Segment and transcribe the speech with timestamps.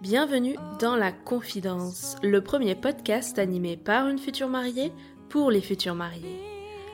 [0.00, 4.92] Bienvenue dans La Confidence, le premier podcast animé par une future mariée
[5.28, 6.40] pour les futurs mariés.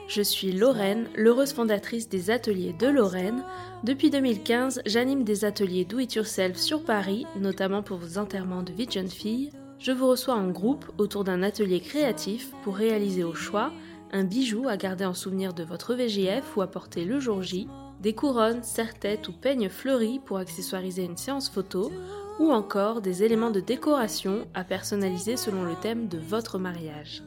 [0.07, 3.43] Je suis Lorraine, l'heureuse fondatrice des ateliers de Lorraine.
[3.83, 8.73] Depuis 2015, j'anime des ateliers Do It Yourself sur Paris, notamment pour vos enterrements de
[8.73, 9.49] vie de jeune fille.
[9.79, 13.71] Je vous reçois en groupe autour d'un atelier créatif pour réaliser au choix
[14.11, 17.67] un bijou à garder en souvenir de votre VGF ou à porter le jour J,
[18.01, 21.91] des couronnes, serre-têtes ou peignes fleuris pour accessoiriser une séance photo,
[22.39, 27.23] ou encore des éléments de décoration à personnaliser selon le thème de votre mariage.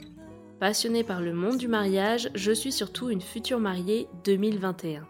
[0.61, 5.07] Passionnée par le monde du mariage, je suis surtout une future mariée 2021.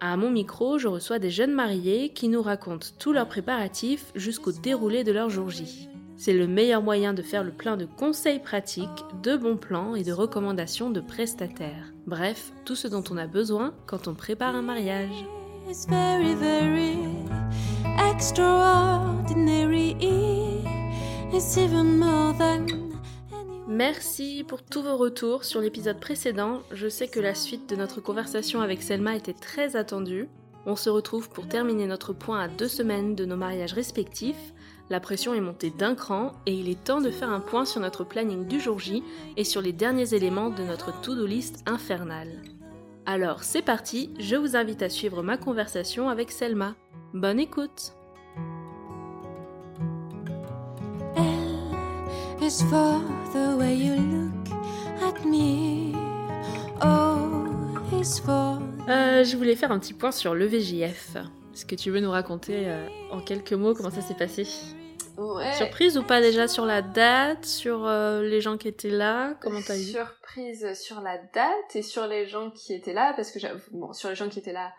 [0.00, 4.52] À mon micro, je reçois des jeunes mariés qui nous racontent tous leurs préparatifs jusqu'au
[4.52, 5.88] déroulé de leur jour J.
[6.20, 10.02] C'est le meilleur moyen de faire le plein de conseils pratiques, de bons plans et
[10.02, 11.92] de recommandations de prestataires.
[12.08, 15.24] Bref, tout ce dont on a besoin quand on prépare un mariage.
[23.68, 26.62] Merci pour tous vos retours sur l'épisode précédent.
[26.72, 30.28] Je sais que la suite de notre conversation avec Selma était très attendue.
[30.66, 34.52] On se retrouve pour terminer notre point à deux semaines de nos mariages respectifs.
[34.90, 37.80] La pression est montée d'un cran et il est temps de faire un point sur
[37.80, 39.02] notre planning du jour J
[39.36, 42.42] et sur les derniers éléments de notre to-do list infernale.
[43.04, 46.74] Alors c'est parti, je vous invite à suivre ma conversation avec Selma.
[47.14, 47.92] Bonne écoute
[51.16, 53.00] L is for
[53.32, 54.58] the way you look
[55.02, 55.92] at me.
[56.82, 61.18] O is for Euh, je voulais faire un petit point sur le VJF.
[61.58, 64.46] Est-ce que tu veux nous raconter euh, en quelques mots comment ça s'est passé?
[65.16, 65.52] Ouais.
[65.54, 69.34] Surprise ou pas déjà sur la date, sur euh, les gens qui étaient là?
[69.40, 69.82] Comment t'as eu?
[69.82, 73.40] Surprise sur la date et sur les gens qui étaient là, parce que
[73.72, 74.72] bon, sur les gens qui étaient là,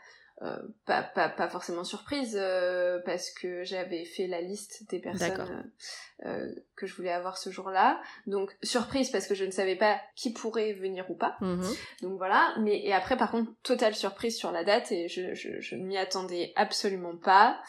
[0.85, 6.25] pas, pas, pas forcément surprise, euh, parce que j'avais fait la liste des personnes euh,
[6.25, 8.01] euh, que je voulais avoir ce jour-là.
[8.27, 11.37] Donc surprise parce que je ne savais pas qui pourrait venir ou pas.
[11.41, 11.67] Mhm.
[12.01, 15.75] Donc voilà, mais et après par contre totale surprise sur la date et je, je,
[15.75, 17.61] m'y attendais absolument pas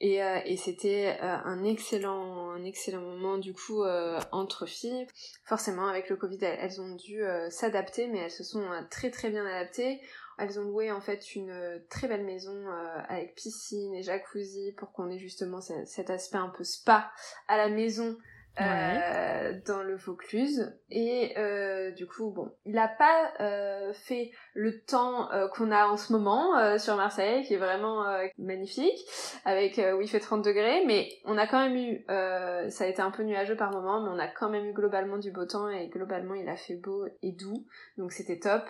[0.00, 5.06] et, euh, et c'était euh, un excellent un excellent moment du coup euh, entre filles.
[5.44, 8.80] Forcément avec le Covid elles, elles ont dû euh, s'adapter mais elles se sont euh,
[8.90, 10.00] très très bien adaptées.
[10.38, 14.72] Elles ont loué en fait une euh, très belle maison euh, avec piscine et jacuzzi
[14.76, 17.10] pour qu'on ait justement ce- cet aspect un peu spa
[17.48, 18.16] à la maison
[18.60, 20.72] euh, dans le Vaucluse.
[20.90, 25.96] Et euh, du coup bon il a pas euh, fait le temps qu'on a en
[25.96, 28.98] ce moment euh, sur Marseille qui est vraiment euh, magnifique
[29.44, 30.84] avec euh, où il fait 30 degrés.
[30.86, 34.00] Mais on a quand même eu euh, ça a été un peu nuageux par moment
[34.02, 36.74] mais on a quand même eu globalement du beau temps et globalement il a fait
[36.76, 37.64] beau et doux.
[37.96, 38.64] Donc c'était top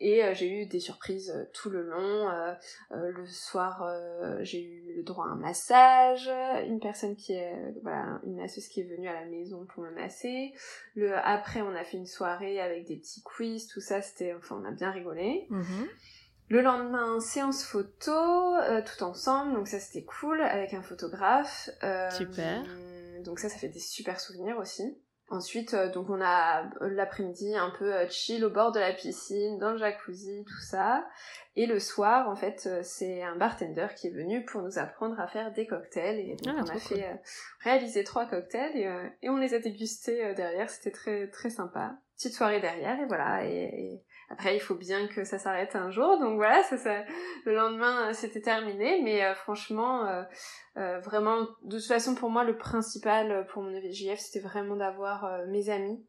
[0.00, 2.28] et euh, j'ai eu des surprises euh, tout le long.
[2.28, 2.52] Euh,
[2.92, 6.28] euh, le soir, euh, j'ai eu le droit à un massage.
[6.66, 9.90] Une personne qui est, voilà, une masseuse qui est venue à la maison pour me
[9.90, 10.52] masser.
[10.94, 14.02] Le après, on a fait une soirée avec des petits quiz, tout ça.
[14.02, 15.46] C'était, enfin, on a bien rigolé.
[15.50, 15.88] Mhm.
[16.50, 19.54] Le lendemain, séance photo, euh, tout ensemble.
[19.54, 21.70] Donc ça, c'était cool avec un photographe.
[21.82, 22.62] Euh, Super.
[23.24, 24.98] Donc ça, ça fait des super souvenirs aussi.
[25.30, 28.92] Ensuite, euh, donc on a euh, l'après-midi un peu euh, chill au bord de la
[28.92, 31.06] piscine, dans le jacuzzi, tout ça.
[31.56, 35.18] Et le soir, en fait, euh, c'est un bartender qui est venu pour nous apprendre
[35.18, 36.20] à faire des cocktails.
[36.20, 37.14] Et donc Ah, on a fait euh,
[37.60, 40.68] réaliser trois cocktails et, euh, et on les a dégustés derrière.
[40.68, 41.96] C'était très très sympa.
[42.24, 43.44] Petite soirée derrière et voilà.
[43.44, 46.18] Et, après, il faut bien que ça s'arrête un jour.
[46.18, 47.04] Donc voilà, ça, ça,
[47.44, 49.02] le lendemain, euh, c'était terminé.
[49.02, 50.06] Mais euh, franchement,
[50.78, 55.42] euh, vraiment, de toute façon, pour moi, le principal pour mon EVJF, c'était vraiment d'avoir
[55.48, 56.02] mes amis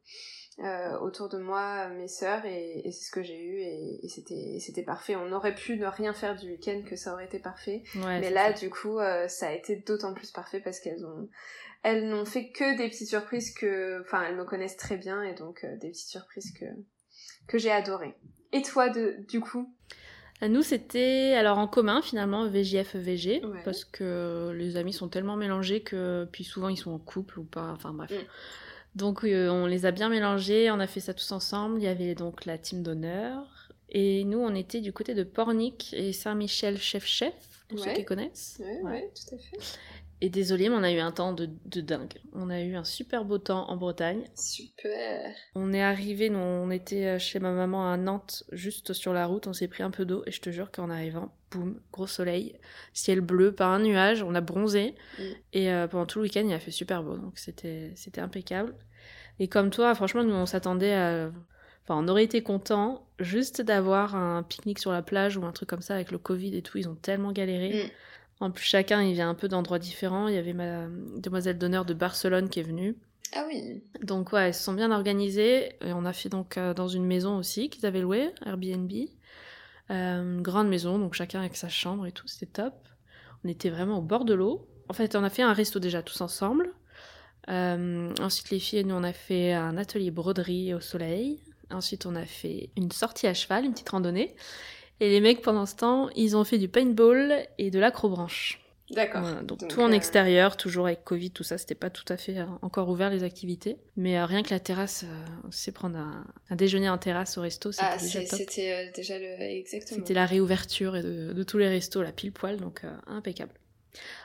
[0.63, 4.59] euh, autour de moi, mes sœurs, et, et c'est ce que j'ai eu, et, et
[4.59, 5.16] c'était parfait.
[5.16, 7.83] On aurait pu ne rien faire du week-end, que ça aurait été parfait.
[7.95, 8.59] Ouais, Mais là, ça.
[8.59, 11.27] du coup, euh, ça a été d'autant plus parfait parce qu'elles ont,
[11.83, 15.33] elles n'ont fait que des petites surprises que, enfin, elles me connaissent très bien, et
[15.33, 16.66] donc euh, des petites surprises que
[17.47, 18.16] que j'ai adorées.
[18.53, 19.72] Et toi, de, du coup?
[20.41, 23.61] Nous, c'était alors en commun finalement VJF VG Ouais.
[23.63, 27.43] parce que les amis sont tellement mélangés que puis souvent ils sont en couple ou
[27.46, 27.72] pas.
[27.72, 28.11] Enfin bref.
[28.11, 28.25] Mm.
[28.95, 31.79] Donc euh, on les a bien mélangés, on a fait ça tous ensemble.
[31.79, 35.93] Il y avait donc la team d'honneur et nous on était du côté de Pornic
[35.93, 37.33] et Saint-Michel chef chef
[37.67, 38.57] pour ceux qui connaissent.
[38.59, 38.91] Ouais, Ouais.
[38.91, 39.57] ouais, tout à fait.
[40.21, 42.13] Et désolé, mais on a eu un temps de, de dingue.
[42.33, 44.23] On a eu un super beau temps en Bretagne.
[44.33, 45.35] Super.
[45.55, 49.51] On est arrivé, on était chez ma maman à Nantes, juste sur la route, on
[49.53, 52.55] s'est pris un peu d'eau, et je te jure qu'en arrivant, boum, gros soleil,
[52.93, 55.23] ciel bleu, pas un nuage, on a bronzé, Mm.
[55.53, 58.75] et euh, pendant tout le week-end, il a fait super beau, donc c'était c'était impeccable.
[59.40, 61.31] Et comme toi, franchement, nous, on s'attendait à
[61.87, 65.69] Enfin, on aurait été content juste d'avoir un pique-nique sur la plage ou un truc
[65.69, 66.79] comme ça avec le Covid et tout.
[66.79, 67.84] Ils ont tellement galéré.
[67.85, 67.90] Mm.
[68.40, 70.28] En plus, chacun, il vient un peu d'endroits différents.
[70.28, 70.87] Il y avait ma
[71.17, 72.96] demoiselle d'honneur de Barcelone qui est venue.
[73.35, 73.84] Ah oui.
[74.02, 75.75] Donc ouais, elles se sont bien organisées.
[75.85, 78.91] Et on a fait donc euh, dans une maison aussi qu'ils avaient louée, Airbnb.
[79.91, 82.73] Euh, une grande maison, donc chacun avec sa chambre et tout, c'était top.
[83.43, 84.67] On était vraiment au bord de l'eau.
[84.90, 86.73] En fait, on a fait un resto déjà tous ensemble.
[87.49, 91.40] Euh, ensuite, les filles et nous, on a fait un atelier broderie au soleil.
[91.72, 94.35] Ensuite, on a fait une sortie à cheval, une petite randonnée.
[94.99, 98.65] Et les mecs, pendant ce temps, ils ont fait du paintball et de l'acrobranche.
[98.91, 99.22] D'accord.
[99.22, 102.05] Voilà, donc, Donc, tout en euh, extérieur, toujours avec Covid, tout ça, c'était pas tout
[102.08, 103.78] à fait euh, encore ouvert les activités.
[103.97, 107.41] Mais euh, rien que la terrasse, euh, c'est prendre un, un déjeuner en terrasse au
[107.41, 108.37] resto, c'était Ah, déjà top.
[108.37, 109.41] c'était déjà le.
[109.41, 109.99] Exactement.
[109.99, 113.53] C'était la réouverture de, de tous les restos, la pile poil, donc impeccable.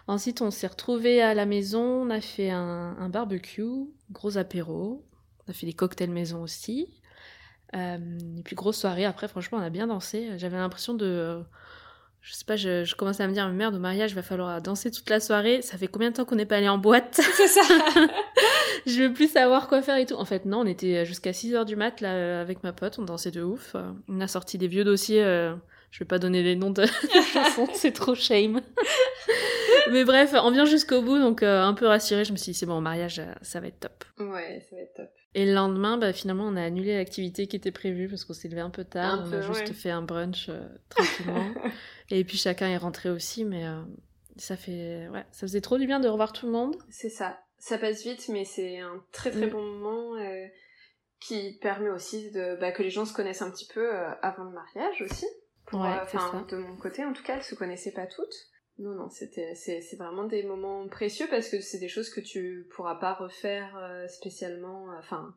[0.07, 5.07] Ensuite, on s'est retrouvés à la maison, on a fait un, un barbecue, gros apéro,
[5.47, 7.01] on a fait des cocktails maison aussi.
[7.73, 10.31] Et puis grosse soirée, après franchement on a bien dansé.
[10.39, 11.41] J'avais l'impression de...
[12.23, 14.61] Je sais pas, je, je commençais à me dire, merde, au mariage, il va falloir
[14.61, 15.63] danser toute la soirée.
[15.63, 17.63] Ça fait combien de temps qu'on n'est pas allé en boîte C'est ça.
[18.87, 20.15] Je veux plus savoir quoi faire et tout.
[20.15, 23.03] En fait, non, on était jusqu'à 6h du mat là euh, avec ma pote, on
[23.05, 23.73] dansait de ouf.
[23.75, 25.55] Euh, On a sorti des vieux dossiers, euh,
[25.91, 26.85] je vais pas donner les noms de
[27.33, 28.61] chansons, c'est trop shame.
[29.91, 32.59] Mais bref, on vient jusqu'au bout, donc euh, un peu rassurée, je me suis dit,
[32.59, 34.05] c'est bon, au mariage, ça va être top.
[34.19, 35.11] ouais, ça va être top.
[35.35, 38.49] Et le lendemain, bah, finalement, on a annulé l'activité qui était prévue parce qu'on s'est
[38.49, 39.21] levé un peu tard.
[39.21, 39.73] Un on peu, a juste ouais.
[39.75, 41.47] fait un brunch euh, tranquillement.
[42.11, 43.81] et puis chacun est rentré aussi, mais euh,
[44.37, 46.77] ça fait, ouais, ça faisait trop du bien de revoir tout le monde.
[46.91, 47.39] C'est ça.
[47.59, 49.51] Ça passe vite, mais c'est un très très Mm.
[49.51, 50.47] bon moment euh,
[51.21, 53.89] qui permet aussi de bah, que les gens se connaissent un petit peu
[54.23, 55.27] avant le mariage aussi.
[55.67, 55.95] Pour, Ouais,
[56.51, 58.35] de mon côté, en tout cas, elles se connaissaient pas toutes.
[58.81, 62.21] Non, non, c'était, c'est, c'est vraiment des moments précieux parce que c'est des choses que
[62.21, 65.37] tu pourras pas refaire euh, spécialement, euh, enfin,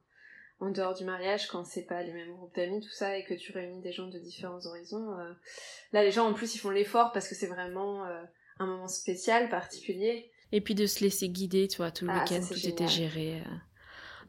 [0.61, 3.33] en dehors du mariage quand c'est pas les mêmes groupes d'amis, tout ça, et que
[3.33, 5.11] tu réunis des gens de différents horizons.
[5.19, 5.33] euh.
[5.91, 8.23] Là, les gens, en plus, ils font l'effort parce que c'est vraiment euh,
[8.59, 10.31] un moment spécial, particulier.
[10.53, 12.89] Et puis de se laisser guider, tu vois, tout le Ah, week-end, tout était génial.
[12.89, 13.43] géré.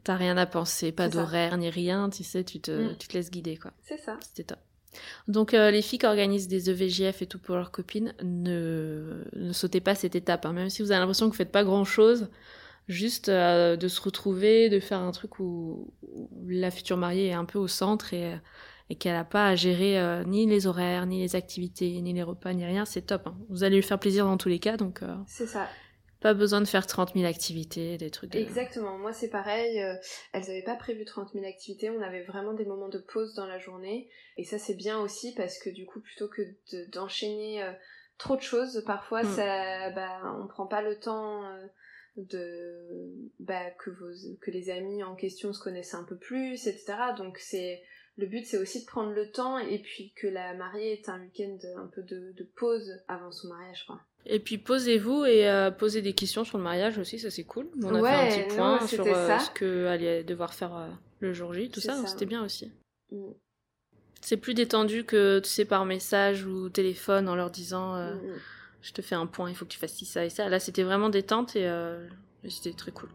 [0.03, 2.97] T'as rien à penser, pas d'horaire ni rien, tu sais, tu te, Mm.
[2.97, 3.71] tu te laisses guider, quoi.
[3.81, 4.17] C'est ça.
[4.21, 4.59] C'était top.
[5.27, 9.51] Donc euh, les filles qui organisent des EVJF et tout pour leurs copines, ne, ne
[9.53, 10.45] sautez pas cette étape.
[10.45, 10.53] hein.
[10.53, 12.29] Même si vous avez l'impression que vous faites pas grand-chose,
[12.87, 15.91] juste euh, de se retrouver, de faire un truc où,
[16.47, 18.35] la future mariée est un peu au centre et,
[18.89, 22.23] et qu'elle n'a pas à gérer euh, ni les horaires, ni les activités, ni les
[22.23, 23.27] repas, ni rien, c'est top.
[23.27, 23.35] hein.
[23.49, 25.67] Vous allez lui faire plaisir dans tous les cas, donc euh, C'est ça.
[26.25, 28.39] Pas besoin de faire 30 000 activités, des trucs de...
[28.39, 29.93] Exactement, moi c'est pareil, euh,
[30.33, 33.45] elles avaient pas prévu 30 000 activités, on avait vraiment des moments de pause dans
[33.45, 37.61] la journée, et ça c'est bien aussi parce que du coup plutôt que de- d'enchaîner
[37.61, 37.71] euh,
[38.17, 39.35] trop de choses, parfois Mm.
[39.35, 41.67] ça, bah, on prend pas le temps euh,
[42.17, 44.09] de bah, que, vos,
[44.41, 46.95] que les amis en question se connaissent un peu plus, etc.
[47.17, 47.83] Donc c'est
[48.17, 51.21] le but c'est aussi de prendre le temps et puis que la mariée ait un
[51.21, 53.99] week-end un peu de, de pause avant son mariage quoi.
[54.27, 57.67] Et puis posez-vous et euh, posez des questions sur le mariage aussi, ça c'est cool.
[57.83, 60.87] On a Ouais, fait un petit point sur euh, ce que allait devoir faire euh,
[61.19, 62.71] le jour J, tout ça, c'était bien aussi.
[63.11, 63.31] Mm.
[64.21, 68.19] C'est plus détendu que tu sais par message ou téléphone en leur disant Mm,
[68.81, 70.49] je te fais un point, il faut que tu fasses ci, ça et ça.
[70.49, 71.65] Là c'était vraiment détente et,
[72.43, 73.09] et c'était très cool.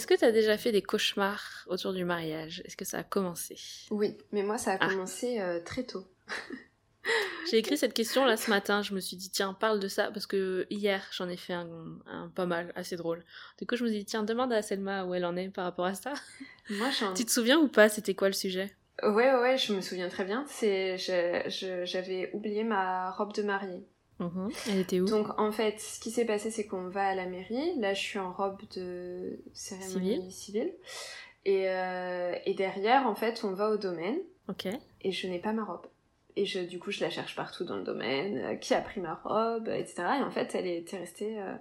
[0.00, 2.62] Est-ce que tu as déjà fait des cauchemars autour du mariage?
[2.64, 3.58] Est-ce que ça a commencé?
[3.90, 4.88] Oui, mais moi ça a Ah.
[4.88, 6.06] commencé euh, très tôt.
[7.50, 10.10] J'ai écrit cette question là ce matin, je me suis dit tiens parle de ça
[10.10, 11.68] parce que hier j'en ai fait un,
[12.06, 13.22] un pas mal, assez drôle.
[13.58, 15.64] Du coup je me suis dit tiens demande à Selma où elle en est par
[15.64, 16.14] rapport à ça.
[16.70, 16.88] Moi.
[17.14, 17.90] Tu te souviens ou pas?
[17.90, 18.74] C'était quoi le sujet?
[19.02, 20.46] Ouais, ouais, je me souviens très bien.
[20.48, 23.86] C'est, j'avais oublié ma robe de mariée.
[24.68, 25.06] Elle était où?
[25.06, 27.78] Donc en fait, ce qui s'est passé, c'est qu'on va à la mairie.
[27.78, 30.72] Là, je suis en robe de cérémonie civile.
[31.44, 34.18] Et, euh, et derrière, en fait, on va au domaine.
[34.48, 34.68] Ok.
[35.02, 35.86] Et je n'ai pas ma robe.
[36.36, 38.38] Et je, du coup, je la cherche partout dans le domaine.
[38.38, 40.02] euh, qui a pris ma robe, etc.
[40.20, 41.54] Et en fait, elle était restée euh,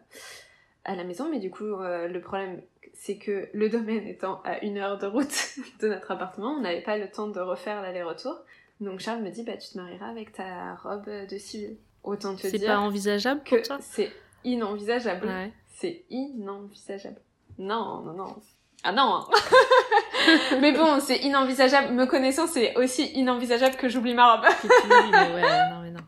[0.84, 1.30] à la maison.
[1.30, 2.62] Mais du coup, le problème,
[2.94, 6.82] c'est que le domaine étant à une heure de route de notre appartement, on n'avait
[6.82, 8.36] pas le temps de refaire l'aller-retour.
[8.82, 11.78] Donc Charles me dit, bah tu te marieras avec ta robe de civile.
[12.04, 14.12] Autant te C'est dire pas envisageable que c'est
[14.44, 15.28] inenvisageable.
[15.28, 15.52] Ouais.
[15.68, 17.22] C'est inenvisageable.
[17.58, 18.36] Non, non, non.
[18.84, 19.28] Ah non hein.
[20.62, 21.94] Mais bon, c'est inenvisageable.
[21.94, 24.50] Me connaissant, c'est aussi inenvisageable que j'oublie ma robe.
[24.88, 26.00] Mais ouais, non mais non.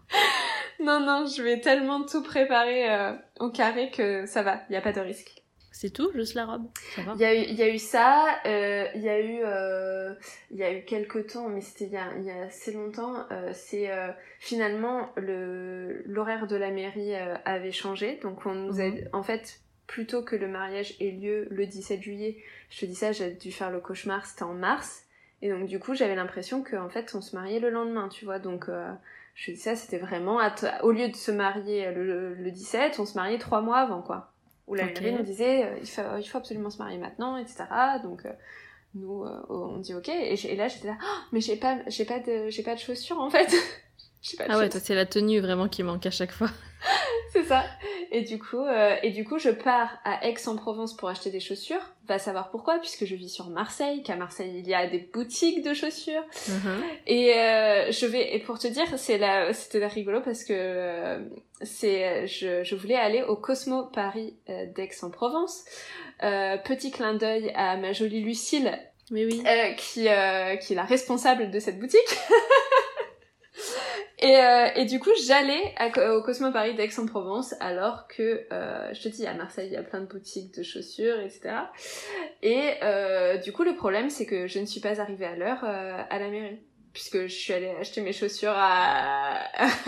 [0.80, 4.82] non, non, je vais tellement tout préparer euh, au carré que ça va, il a
[4.82, 5.41] pas de risque.
[5.74, 8.28] C'est tout, juste la robe Ça Il y a eu, il y a eu ça,
[8.46, 10.14] euh, il y a eu, euh,
[10.52, 12.74] il y a eu quelques temps, mais c'était il, y a- il y a assez
[12.74, 13.26] longtemps.
[13.32, 14.10] euh, c'est euh,
[14.40, 19.10] finalement le l'horaire de la mairie euh, avait changé, donc on nous a, Mhm.
[19.14, 22.38] en fait, plutôt que le mariage ait lieu le 17 juillet,
[22.70, 25.04] je te dis ça, j'ai dû faire le cauchemar, c'était en mars,
[25.42, 28.40] et donc du coup j'avais l'impression qu'en fait on se mariait le lendemain, tu vois,
[28.40, 28.90] donc euh,
[29.36, 30.40] je te dis ça, c'était vraiment
[30.84, 34.31] au lieu de se marier le, le 17, on se mariait trois mois avant, quoi
[34.72, 35.02] où la Ok.
[35.02, 37.66] mairie nous disait euh, il, faut, il faut absolument se marier maintenant, etc.
[38.02, 38.32] Donc euh,
[38.96, 42.20] nous euh, on dit ok et, là j'étais là Ah, mais j'ai pas j'ai pas
[42.20, 43.54] de j'ai pas de chaussures en fait.
[44.38, 46.50] Pas Ah ouais, toi, c'est la tenue vraiment qui manque à chaque fois.
[47.34, 47.64] c'est ça.
[48.12, 51.82] Et du coup euh, et du coup je pars à Aix-en-Provence pour acheter des chaussures.
[52.08, 55.64] Va savoir pourquoi puisque je vis sur Marseille, qu'à Marseille il y a des boutiques
[55.64, 56.24] de chaussures.
[56.50, 56.84] Mhm.
[57.08, 61.20] Et euh, je vais et pour te dire c'est là c'était rigolo parce que euh,
[61.62, 64.36] c'est je, je voulais aller au Cosmo Paris
[64.76, 65.64] d'Aix-en-Provence.
[66.20, 68.78] Petit clin d'œil à ma jolie Lucille
[69.10, 69.42] Mais oui.
[69.78, 70.02] qui
[70.62, 72.00] qui est la responsable de cette boutique.
[74.22, 75.74] Et, euh, et du coup, j'allais
[76.16, 79.84] au Cosmo Paris d'Aix-en-Provence, alors que, euh, je te dis, à Marseille, il y a
[79.84, 81.56] plein de boutiques de chaussures, etc.
[82.44, 85.64] Et euh, du coup, le problème, c'est que je ne suis pas arrivée à l'heure
[85.64, 86.60] euh, à la mairie.
[86.94, 89.38] Puisque je suis allée acheter mes chaussures à,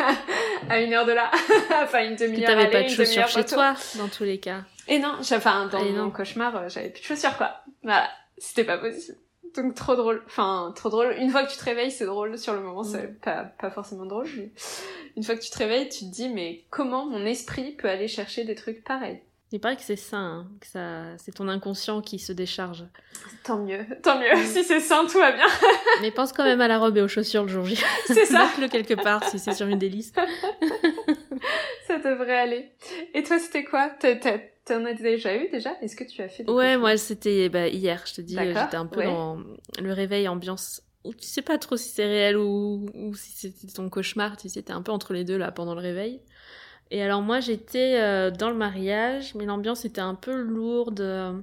[0.69, 1.29] à une heure de là.
[1.83, 4.61] enfin, une demi-heure t'avais aller, pas de chaussures chez toi, dans tous les cas.
[4.87, 6.11] Et non, enfin, dans Et mon non.
[6.11, 7.61] cauchemar, euh, j'avais plus de chaussures, quoi.
[7.83, 8.09] Voilà.
[8.37, 9.17] C'était pas possible.
[9.55, 10.23] Donc, trop drôle.
[10.25, 11.13] Enfin, trop drôle.
[11.19, 12.37] Une fois que tu te réveilles, c'est drôle.
[12.37, 13.15] Sur le moment, c'est Mm.
[13.23, 14.51] pas, pas forcément drôle, mais
[15.15, 18.07] une fois que tu te réveilles, tu te dis, mais comment mon esprit peut aller
[18.07, 19.21] chercher des trucs pareils?
[19.51, 22.85] Il paraît que c'est ça, hein, que ça, c'est ton inconscient qui se décharge.
[23.43, 23.85] Tant mieux.
[24.01, 24.33] Tant mieux.
[24.35, 24.43] Mm.
[24.45, 25.45] Si c'est sain, tout va bien.
[26.01, 27.77] Mais pense quand même à la robe et aux chaussures le jour J.
[28.07, 28.39] C'est ça.
[28.45, 30.19] Note-le quelque part si c'est sur une des listes.
[31.85, 32.71] Ça devrait aller.
[33.13, 33.89] Et toi, c'était quoi?
[33.99, 35.71] T'as- t'as- T'en as déjà eu, déjà?
[35.81, 38.53] Est-ce que tu as fait des Ouais, moi c'était bah, hier, je te dis, euh,
[38.55, 39.05] j'étais un peu ouais.
[39.05, 39.41] dans
[39.81, 43.73] le réveil ambiance où tu sais pas trop si c'est réel ou, ou si c'était
[43.73, 46.21] ton cauchemar, tu sais, t'es un peu entre les deux là pendant le réveil.
[46.91, 51.33] Et alors moi j'étais euh, dans le mariage, mais l'ambiance était un peu lourde, euh,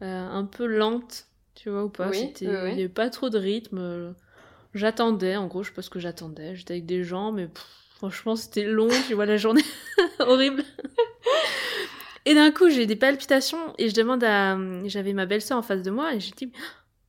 [0.00, 2.08] un peu lente, tu vois ou pas?
[2.08, 4.14] Oui, il y avait pas trop de rythme.
[4.72, 6.56] J'attendais, en gros, je sais pas ce que j'attendais.
[6.56, 7.62] J'étais avec des gens, mais pff,
[7.96, 9.64] franchement c'était long, tu vois la journée
[10.20, 10.64] horrible.
[12.24, 14.56] Et d'un coup, j'ai des palpitations et je demande à.
[14.84, 16.52] J'avais ma belle-sœur en face de moi et je dis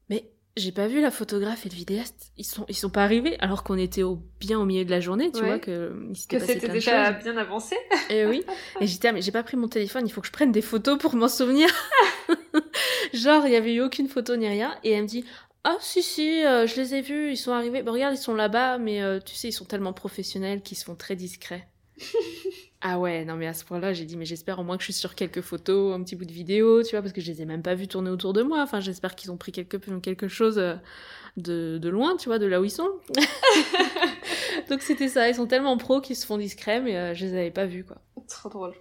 [0.09, 2.31] Mais j'ai pas vu la photographe et le vidéaste.
[2.37, 4.99] Ils sont, ils sont pas arrivés alors qu'on était au, bien au milieu de la
[4.99, 5.45] journée, tu Ouais.
[5.47, 5.93] vois, que
[6.29, 7.75] Que c'était déjà bien avancé.
[8.09, 8.43] Et oui.
[8.81, 10.61] Et j'étais, ah, mais j'ai pas pris mon téléphone, il faut que je prenne des
[10.61, 11.69] photos pour m'en souvenir.
[13.13, 14.75] Genre, il y avait eu aucune photo ni rien.
[14.83, 15.25] Et elle me dit,
[15.63, 17.83] ah, si, si, euh, je les ai vus, ils sont arrivés.
[17.83, 20.85] Bon, regarde, ils sont là-bas, mais euh, tu sais, ils sont tellement professionnels qu'ils se
[20.85, 21.67] font très discrets.
[22.85, 24.87] Ah ouais, non, mais à ce point-là, j'ai dit, mais j'espère au moins que je
[24.91, 27.41] suis sur quelques photos, un petit bout de vidéo, tu vois, parce que je les
[27.41, 28.61] ai même pas vus tourner autour de moi.
[28.61, 30.75] Enfin, j'espère qu'ils ont pris quelque, quelque chose euh,
[31.37, 32.89] de, de loin, tu vois, de là où ils sont.
[34.69, 37.33] Donc c'était ça, ils sont tellement pros qu'ils se font discrets, mais euh, je les
[37.33, 38.01] avais pas vus, quoi.
[38.27, 38.73] Trop drôle.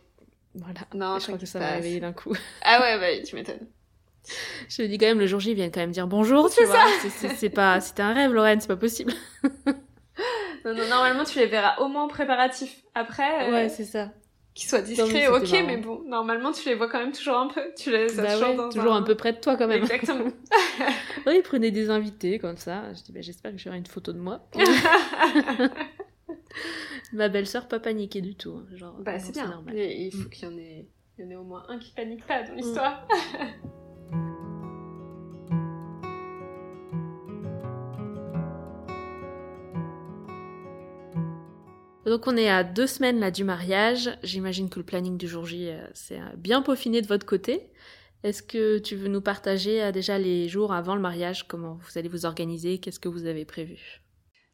[0.56, 0.80] Voilà.
[0.94, 2.34] Non, je crois que ça m'a réveillé d'un coup.
[2.62, 3.68] Ah ouais, bah tu m'étonnes.
[4.68, 6.64] Je me dis quand même, le jour J, ils viennent quand même dire bonjour, tu
[6.64, 6.86] vois.
[7.36, 9.12] C'est pas, c'était un rêve, Lorraine, c'est pas possible.
[10.64, 12.82] Non, non, normalement tu les verras au moins en préparatif.
[12.94, 14.10] Après, euh, Ouais, c'est ça.
[14.54, 17.62] qu'ils soient discrets, ok, mais bon, normalement tu les vois quand même toujours un peu.
[17.76, 19.82] Tu les Bah toujours ouais, dans toujours un peu près de toi quand même.
[19.82, 20.26] Exactement.
[21.26, 22.92] Oui, ils prenaient des invités comme ça.
[22.94, 24.40] Je dis, bah, j'espère que j'aurai une photo de moi.
[27.12, 28.54] Ma belle-sœur, pas paniquée du tout.
[28.56, 28.66] hein.
[28.76, 29.48] Genre, bah c'est bien.
[29.48, 29.74] normal.
[29.76, 30.30] Il faut Mm.
[30.30, 30.86] qu'il y en ait,
[31.18, 33.06] il y en ait au moins un qui panique pas dans l'histoire.
[42.06, 44.10] Donc on est à deux semaines là du mariage.
[44.22, 47.70] J'imagine que le planning du jour J, euh, c'est euh, bien peaufiné de votre côté.
[48.22, 51.98] Est-ce que tu veux nous partager euh, déjà les jours avant le mariage, comment vous
[51.98, 54.02] allez vous organiser, qu'est-ce que vous avez prévu?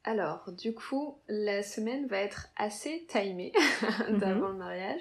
[0.05, 3.53] Alors, du coup, la semaine va être assez timée
[4.09, 5.01] d'avant le mariage.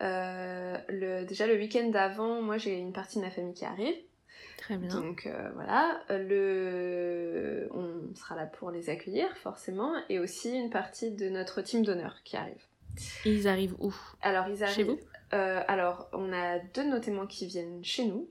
[0.00, 3.94] Euh, le, déjà, le week-end d'avant, moi, j'ai une partie de ma famille qui arrive.
[4.62, 4.88] Très bien.
[5.00, 7.68] Donc euh, voilà, le...
[7.72, 12.22] on sera là pour les accueillir forcément, et aussi une partie de notre team d'honneur
[12.24, 12.62] qui arrive.
[13.24, 13.94] Ils arrivent où?
[14.20, 14.74] Alors ils arrivent.
[14.76, 14.98] Chez vous?
[15.32, 18.28] euh, Alors on a deux de nos témoins qui viennent chez nous,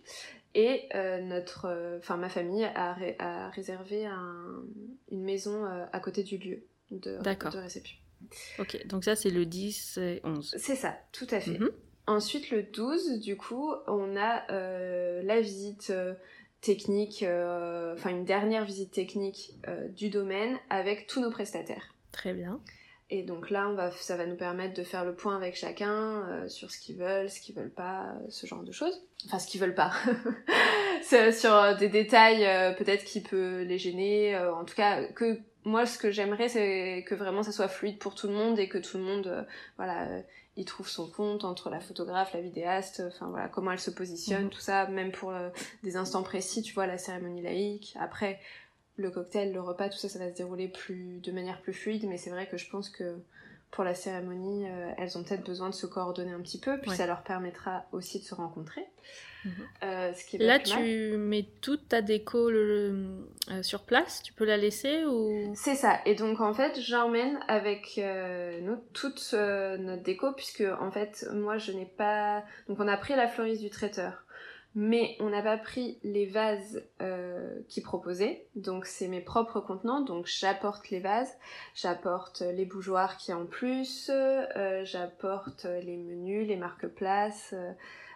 [0.56, 4.64] et euh, notre, euh, enfin ma famille a, ré- a réservé un-
[5.12, 7.18] une maison euh, à côté du lieu de,
[7.52, 7.98] de réception.
[8.60, 10.56] Ok, donc ça c'est le 10 et 11.
[10.60, 11.58] C'est ça, tout à fait.
[11.60, 11.70] Mhm.
[12.08, 16.13] Ensuite, le 12, du coup, on a euh, la visite euh,
[16.62, 19.55] technique, euh, enfin une dernière visite technique
[19.96, 21.96] du domaine avec tous nos prestataires.
[22.12, 22.62] Très bien.
[23.13, 26.24] Et donc là, on va, ça va nous permettre de faire le point avec chacun
[26.29, 29.03] euh, sur ce qu'ils veulent, ce qu'ils veulent pas, euh, ce genre de choses.
[29.25, 29.91] Enfin, ce qu'ils veulent pas.
[31.34, 34.38] Sur des détails euh, peut-être qui peut les gêner.
[34.38, 38.15] en tout cas, que moi, ce que j'aimerais, c'est que vraiment ça soit fluide pour
[38.15, 39.44] tout le monde et que tout le monde, euh,
[39.77, 40.22] voilà, euh,
[40.58, 44.46] y trouve son compte entre la photographe, la vidéaste, enfin voilà, comment elle se positionne,
[44.46, 44.50] Mhm.
[44.50, 45.50] tout ça, même pour euh,
[45.84, 47.96] des instants précis, tu vois, la cérémonie laïque.
[48.00, 48.39] Après,
[48.98, 52.06] le cocktail, le repas, tout ça, ça va se dérouler plus de manière plus fluide,
[52.08, 53.18] mais c'est vrai que je pense que
[53.72, 56.90] pour la cérémonie, euh, elles ont peut-être besoin de se coordonner un petit peu, puis
[56.92, 56.96] Ouais.
[56.98, 58.86] ça leur permettra aussi de se rencontrer.
[59.46, 59.51] Mhm.
[59.84, 60.63] Euh, ce qui va Là, mal.
[60.63, 65.54] tu mets toute ta déco le- euh, sur place Tu peux la laisser ou?
[65.56, 66.00] C'est ça.
[66.06, 67.98] Et donc en fait, j'emmène avec
[68.62, 72.44] nous toute notre déco puisque en fait, moi je n'ai pas.
[72.68, 74.25] Donc on a pris la fleuriste du traiteur,
[74.74, 78.48] mais on n'a pas pris les vases euh, qu'il proposait.
[78.56, 80.01] Donc c'est mes propres contenants.
[80.01, 81.32] Donc j'apporte les vases,
[81.75, 87.54] j'apporte les bougeoirs qui en plus, euh, j'apporte les menus, les marque-places.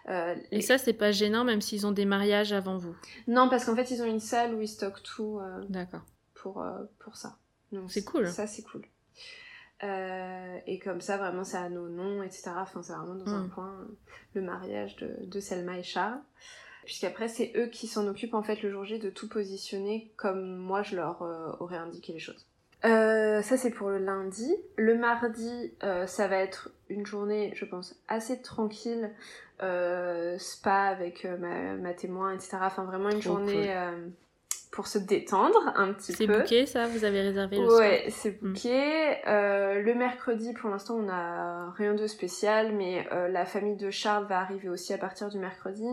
[0.08, 2.96] euh, Et ça, c'est pas gênant, même s'ils ont des mariages avant vous?
[3.26, 5.40] Non, parce qu'en fait, ils ont une salle où ils stockent tout.
[5.68, 6.02] D'accord.
[6.34, 6.64] pour,
[7.00, 7.36] pour ça.
[7.72, 8.28] Donc, C'est cool.
[8.28, 8.82] Ça, c'est cool.
[9.84, 12.50] Euh, et comme ça, vraiment, c'est à nos noms, etc.
[12.56, 13.50] Enfin, c'est vraiment dans un Mm.
[13.50, 13.94] coin euh,
[14.34, 16.18] le mariage de, de Selma et Charles.
[16.84, 20.56] Puisqu'après, c'est eux qui s'en occupent en fait le jour J de tout positionner comme
[20.56, 22.46] moi je leur euh, aurais indiqué les choses.
[22.84, 24.54] Euh, ça c'est pour le lundi.
[24.76, 25.72] Le mardi,
[26.06, 29.10] ça va être une journée, je pense, assez tranquille,
[30.38, 32.58] spa avec ma, ma témoin, etc.
[32.62, 34.12] Enfin vraiment une Trop journée cool.
[34.76, 36.40] Pour se détendre un petit C'est peu.
[36.40, 39.26] booké, ça Vous avez réservé le soir Ouais, c'est booké.
[39.26, 43.90] Euh, le mercredi, pour l'instant, on n'a rien de spécial, mais euh, la famille de
[43.90, 45.88] Charles va arriver aussi à partir du mercredi.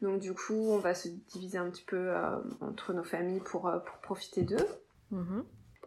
[0.00, 3.70] Donc du coup, on va se diviser un petit peu euh, entre nos familles pour,
[3.84, 4.66] pour profiter d'eux.
[5.10, 5.44] Mhm.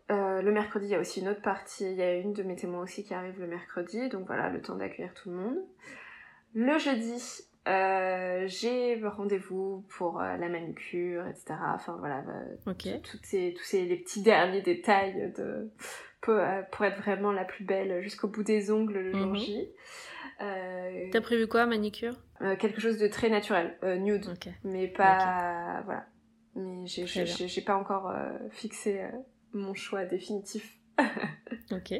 [0.09, 1.85] Le mercredi, il y a aussi une autre partie.
[1.85, 4.07] Il y a une de mes témoins aussi qui arrive le mercredi.
[4.09, 5.57] Donc voilà, le temps d'accueillir tout le monde.
[6.53, 7.19] Le jeudi,
[7.67, 11.55] euh, j'ai rendez-vous pour euh, la manucure, etc.
[11.73, 12.87] Enfin voilà, euh, Ok.
[13.03, 15.69] toutes ces, tous ces les petits derniers détails de
[16.21, 19.35] pour, euh, pour être vraiment la plus belle jusqu'au bout des ongles le jour Mhm.
[19.37, 19.69] J.
[20.41, 24.25] Euh, T'as prévu quoi, manicure euh, quelque chose de très naturel, nude,
[24.65, 26.05] mais pas voilà.
[26.55, 28.13] Mais j'ai pas encore
[28.51, 29.01] fixé
[29.53, 30.77] mon choix définitif.
[31.71, 31.93] Ok.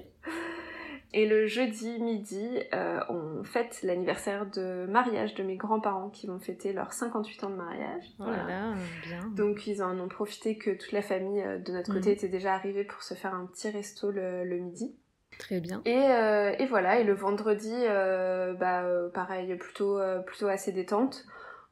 [1.17, 6.39] Et le jeudi midi, euh, on fête l'anniversaire de mariage de mes grands-parents qui vont
[6.39, 8.03] fêter leurs 58 ans de mariage.
[8.19, 8.73] Oh là là,
[9.07, 9.25] bien.
[9.33, 12.15] Donc ils en ont profité que toute la famille euh, de notre côté Mhm.
[12.15, 14.93] était déjà arrivée pour se faire un petit resto le, le midi.
[15.39, 15.81] Très bien.
[15.85, 21.25] Et, euh, et voilà, et le vendredi, euh, bah pareil, plutôt, plutôt assez détente.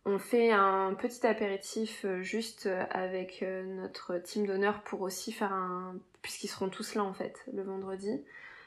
[0.05, 5.95] On fait un petit apéritif juste avec notre team d'honneur pour aussi faire un...
[6.21, 8.23] puisqu'ils seront tous là en fait le vendredi.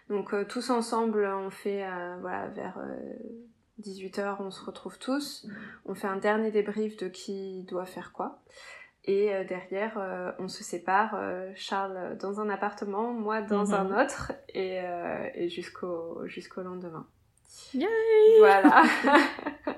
[0.08, 2.78] Donc euh, tous ensemble, on fait euh, voilà vers
[3.82, 5.46] 18h, on se retrouve tous.
[5.84, 8.38] On fait un dernier débrief de qui doit faire quoi.
[9.04, 13.74] Et euh, derrière, euh, on se sépare, euh, Charles dans un appartement, moi dans Mhm.
[13.74, 17.06] un autre, et, euh, et jusqu'au jusqu'au lendemain.
[17.74, 17.86] Yay
[18.38, 18.82] Voilà.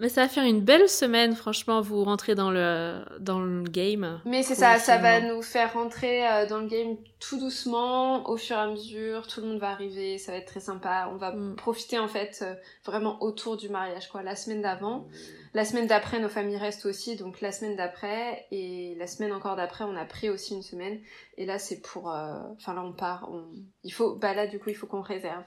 [0.00, 1.80] Mais ça va faire une belle semaine, franchement.
[1.80, 4.20] Vous rentrez dans le, dans le game.
[4.24, 8.36] Mais c'est ça, ça va nous faire rentrer euh, dans le game tout doucement, au
[8.36, 11.08] fur et à mesure, tout le monde va arriver, ça va être très sympa.
[11.12, 11.56] On va Mm.
[11.56, 12.54] profiter en fait euh,
[12.84, 14.22] vraiment autour du mariage, quoi.
[14.22, 15.06] La semaine d'avant,
[15.54, 19.56] la semaine d'après, nos familles restent aussi, donc la semaine d'après, et la semaine encore
[19.56, 20.98] d'après, on a pris aussi une semaine.
[21.38, 22.10] Et là, c'est pour...
[22.12, 23.44] euh, Enfin là, on part, on...
[23.84, 24.16] il faut...
[24.16, 25.44] Bah là, du coup, il faut qu'on réserve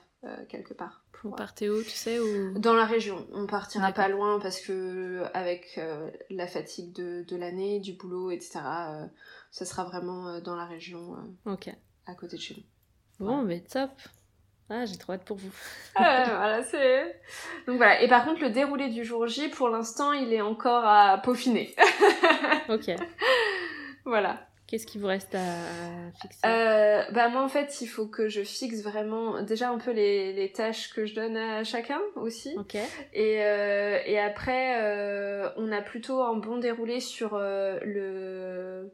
[0.49, 1.01] quelque part.
[1.23, 2.57] Vous pour- partez où, tu sais ou...
[2.59, 7.35] Dans la région, on partira pas loin parce que avec euh, la fatigue de, de
[7.35, 8.59] l'année, du boulot, etc.,
[8.89, 9.05] euh,
[9.51, 11.69] ça sera vraiment euh, dans la région euh, Ok.
[12.05, 12.55] à côté de chez
[13.19, 13.25] nous.
[13.25, 13.89] Bon, mais top.
[14.69, 15.49] Ah, j'ai trop hâte pour vous.
[15.99, 17.19] Euh, voilà, c'est.
[17.67, 18.01] Donc voilà.
[18.03, 21.73] Et par contre, le déroulé du jour J, pour l'instant, il est encore à peaufiner.
[22.69, 22.91] Ok.
[24.05, 24.46] voilà.
[24.67, 26.41] Qu'est-ce qui vous reste à, fixer?
[26.45, 30.33] Euh, bah moi en fait, il faut que je fixe vraiment déjà un peu les,
[30.33, 32.53] les tâches que je donne à chacun aussi.
[32.57, 32.75] Ok.
[33.13, 38.91] Et, euh, et après, euh, on a plutôt un bon déroulé sur le...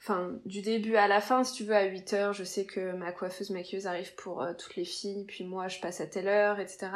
[0.00, 2.92] Enfin, du début à la fin, si tu veux, à 8 heures, je sais que
[2.92, 6.28] ma coiffeuse maquilleuse arrive pour euh, toutes les filles, puis moi, je passe à telle
[6.28, 6.86] heure, etc.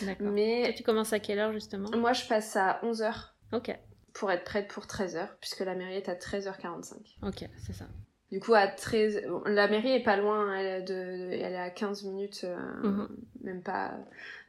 [0.00, 0.16] D'accord.
[0.18, 1.90] Toi, Mais tu commences à quelle heure, justement?
[1.94, 3.76] moi, je passe à 11 heures Ok.
[4.14, 6.94] Pour être prête pour 13 heures, puisque la mairie est à 13h45.
[7.22, 7.84] Ok, c'est ça.
[8.32, 9.22] Du coup, à 13...
[9.28, 10.94] bon, la mairie est pas loin, elle est, de...
[11.32, 13.08] elle est à 15 minutes, euh, Mhm.
[13.42, 13.92] même pas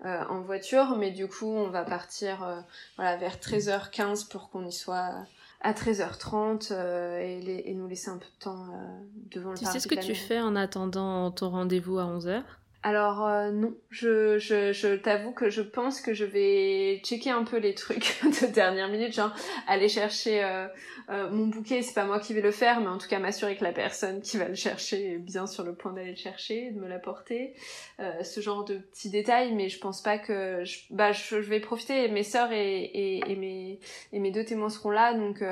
[0.06, 2.60] euh, en voiture, mais du coup, on va partir euh,
[2.96, 5.14] voilà, vers 13h15 pour qu'on y soit
[5.62, 8.88] à 13h30 euh, et, les- et nous laisser un peu de temps euh,
[9.32, 12.42] devant le Tu sais ce que tu fais en attendant ton rendez-vous à 11h
[12.86, 17.44] Alors euh, non, je, je, je t'avoue que je pense que je vais checker un
[17.44, 19.34] peu les trucs de dernière minute, genre
[19.68, 20.68] aller chercher euh,
[21.10, 23.58] euh, mon bouquet, c'est pas moi qui vais le faire, mais en tout cas m'assurer
[23.58, 26.70] que la personne qui va le chercher est bien sur le point d'aller le chercher,
[26.70, 27.56] de me l'apporter,
[27.98, 30.64] ce genre de petits détails, mais je pense pas que...
[30.64, 33.80] Je, bah je, je vais profiter, mes sœurs et, et, et, mes,
[34.14, 35.44] et mes deux témoins seront là, donc...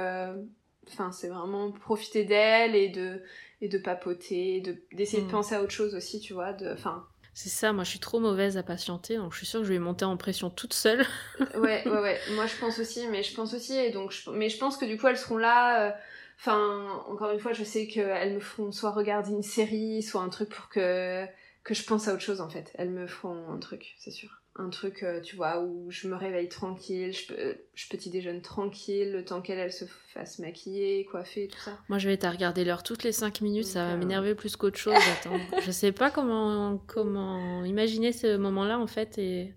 [0.92, 3.24] Enfin, c'est vraiment profiter d'elles et de
[3.62, 5.28] et de papoter, de d'essayer Mm.
[5.28, 6.52] de penser à autre chose aussi, tu vois.
[6.52, 9.62] De, enfin, C'est ça, moi je suis trop mauvaise à patienter, donc je suis sûre
[9.62, 11.06] que je vais monter en pression toute seule.
[11.56, 12.20] ouais, ouais, ouais.
[12.30, 14.98] Moi, je pense aussi, mais je pense aussi, et donc, mais je pense que du
[14.98, 15.88] coup, elles seront là.
[15.90, 15.92] euh,
[16.40, 20.30] Enfin, encore une fois, je sais qu'elles me feront soit regarder une série, soit un
[20.30, 21.26] truc pour que
[21.64, 22.72] que je pense à autre chose en fait.
[22.76, 24.43] Elles me feront un truc, c'est sûr.
[24.56, 28.42] Un truc, euh, tu vois, où je me réveille tranquille, je, peux- je petit déjeune
[28.44, 31.80] tranquille, le temps qu'elle elle se fasse maquiller, coiffer, tout ça.
[31.90, 34.36] Moi je vais être à regarder l'heure toutes les 5 minutes, ça va euh, m'énerver
[34.36, 34.94] plus qu'autre chose.
[35.20, 39.56] Attends, je sais pas comment, comment imaginer ce moment-là en fait et,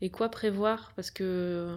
[0.00, 1.76] et quoi prévoir parce que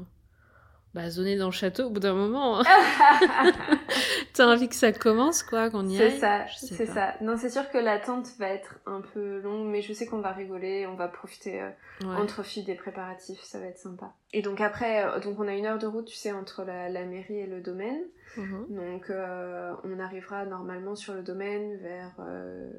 [1.03, 2.63] bah, zoner dans le château au bout d'un moment, hein.
[4.33, 6.19] t'as envie que ça commence quoi, qu'on y C'est aille.
[6.19, 7.13] ça, Je sais c'est ça.
[7.21, 10.31] Non, c'est sûr que l'attente va être un peu longue, mais je sais qu'on va
[10.31, 11.69] rigoler, on va profiter euh,
[12.01, 12.15] Ouais.
[12.15, 14.13] entre filles des préparatifs, ça va être sympa.
[14.31, 16.87] Et donc après, euh, donc on a une heure de route, tu sais, entre la,
[16.87, 17.99] la mairie et le domaine.
[18.37, 18.67] Mhm.
[18.69, 22.71] Donc euh, on arrivera normalement sur le domaine vers euh,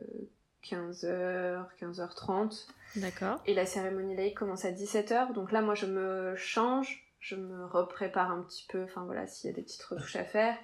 [0.64, 2.66] 15h, 15h30.
[2.96, 3.40] D'accord.
[3.46, 5.32] Et la cérémonie laïque commence à 17h.
[5.32, 9.50] Donc là, moi, je me change, je me reprépare un petit peu, enfin voilà, s'il
[9.50, 10.56] y a des petites retouches à faire.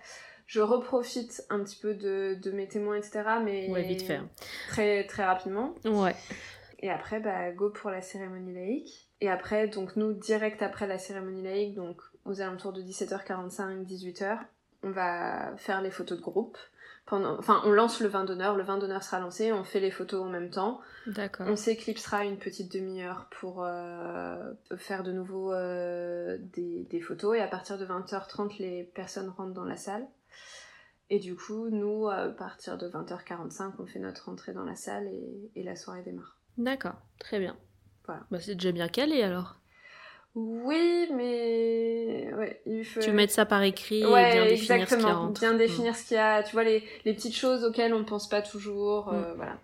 [0.47, 3.23] Je reprofite un petit peu de, de mes témoins, etc.
[3.45, 4.14] Mais Ouais, vite fait.
[4.16, 4.29] hein.
[4.69, 5.75] très, très rapidement.
[5.85, 6.14] Ouais.
[6.79, 9.09] Et après, bah, go pour la cérémonie laïque.
[9.21, 14.38] Et après, donc nous, direct après la cérémonie laïque, donc aux alentours de 17h45, 18h,
[14.83, 16.59] on va faire les photos de groupe.
[17.07, 17.38] Pendant...
[17.38, 20.23] Enfin, on lance le vin d'honneur, le vin d'honneur sera lancé, on fait les photos
[20.23, 20.81] en même temps.
[21.07, 21.47] D'accord.
[21.49, 27.40] On s'éclipsera une petite demi-heure pour euh, faire de nouveau euh, des, des photos et
[27.40, 30.07] à partir de 20h30 les personnes rentrent dans la salle.
[31.09, 35.07] Et du coup, nous, à partir de 20h45, on fait notre entrée dans la salle
[35.07, 36.37] et, et la soirée démarre.
[36.59, 36.97] D'accord.
[37.21, 37.57] Très bien.
[38.07, 38.23] Voilà.
[38.33, 39.61] Bah, c'est déjà bien calé alors.
[40.38, 43.01] Oui, mais ouais, il faut...
[43.01, 45.22] Tu mets ça par écrit et ouais, bien définir ce exactement.
[45.22, 45.40] entre.
[45.40, 45.59] Bien Mm.
[45.59, 46.42] définir ce qu'il y a.
[46.42, 49.09] Tu vois, les, les petites choses auxquelles on pense pas toujours.
[49.12, 49.59] euh, voilà.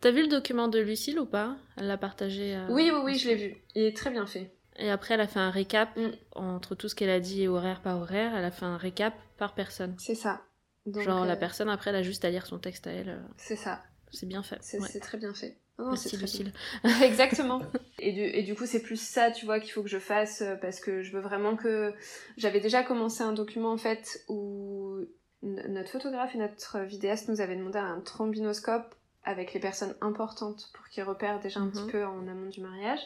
[0.00, 1.56] T'as vu le document de Lucille ou pas?
[1.76, 2.56] Elle l'a partagé.
[2.56, 3.56] euh, Oui, oui, oui, je l'ai vu.
[3.74, 4.50] Il est très bien fait.
[4.78, 6.10] Et après, elle a fait un récap Mm.
[6.34, 8.34] entre tout ce qu'elle a dit et horaire par horaire.
[8.34, 9.94] Elle a fait un récap par personne.
[9.98, 10.40] C'est ça.
[10.86, 13.08] Donc, Genre, euh, la personne, après, elle a juste à lire son texte à elle.
[13.10, 13.82] euh, C'est ça.
[14.12, 14.56] C'est bien fait.
[14.62, 14.88] C'est Ouais.
[14.90, 15.58] c'est très bien fait.
[15.78, 16.52] Merci c'est bien.
[17.02, 17.60] Exactement.
[17.98, 20.42] Et du, et du coup, c'est plus ça, tu vois, qu'il faut que je fasse
[20.42, 21.92] euh, parce que je veux vraiment que.
[22.36, 24.98] J'avais déjà commencé un document en fait où
[25.42, 30.88] notre photographe et notre vidéaste nous avaient demandé un trombinoscope avec les personnes importantes pour
[30.88, 31.72] qu'ils repèrent déjà un Mhm.
[31.72, 33.00] petit peu en amont du mariage.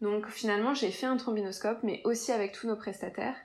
[0.00, 3.36] Donc finalement, j'ai fait un trombinoscope, mais aussi avec tous nos prestataires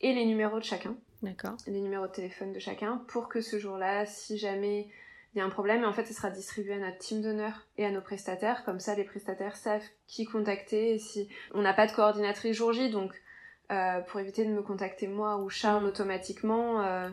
[0.00, 1.56] et les numéros de chacun D'accord.
[1.66, 4.88] les numéros de téléphone de chacun pour que ce jour-là, si jamais
[5.34, 7.66] il y a un problème, et en fait, ça sera distribué à notre team d'honneur
[7.78, 8.64] et à nos prestataires.
[8.64, 10.94] Comme ça, les prestataires savent qui contacter.
[10.94, 13.14] Et si on n'a pas de coordinatrice jour J, donc
[13.70, 15.88] euh, pour éviter de me contacter moi ou Charles Mm.
[15.88, 17.08] automatiquement, euh,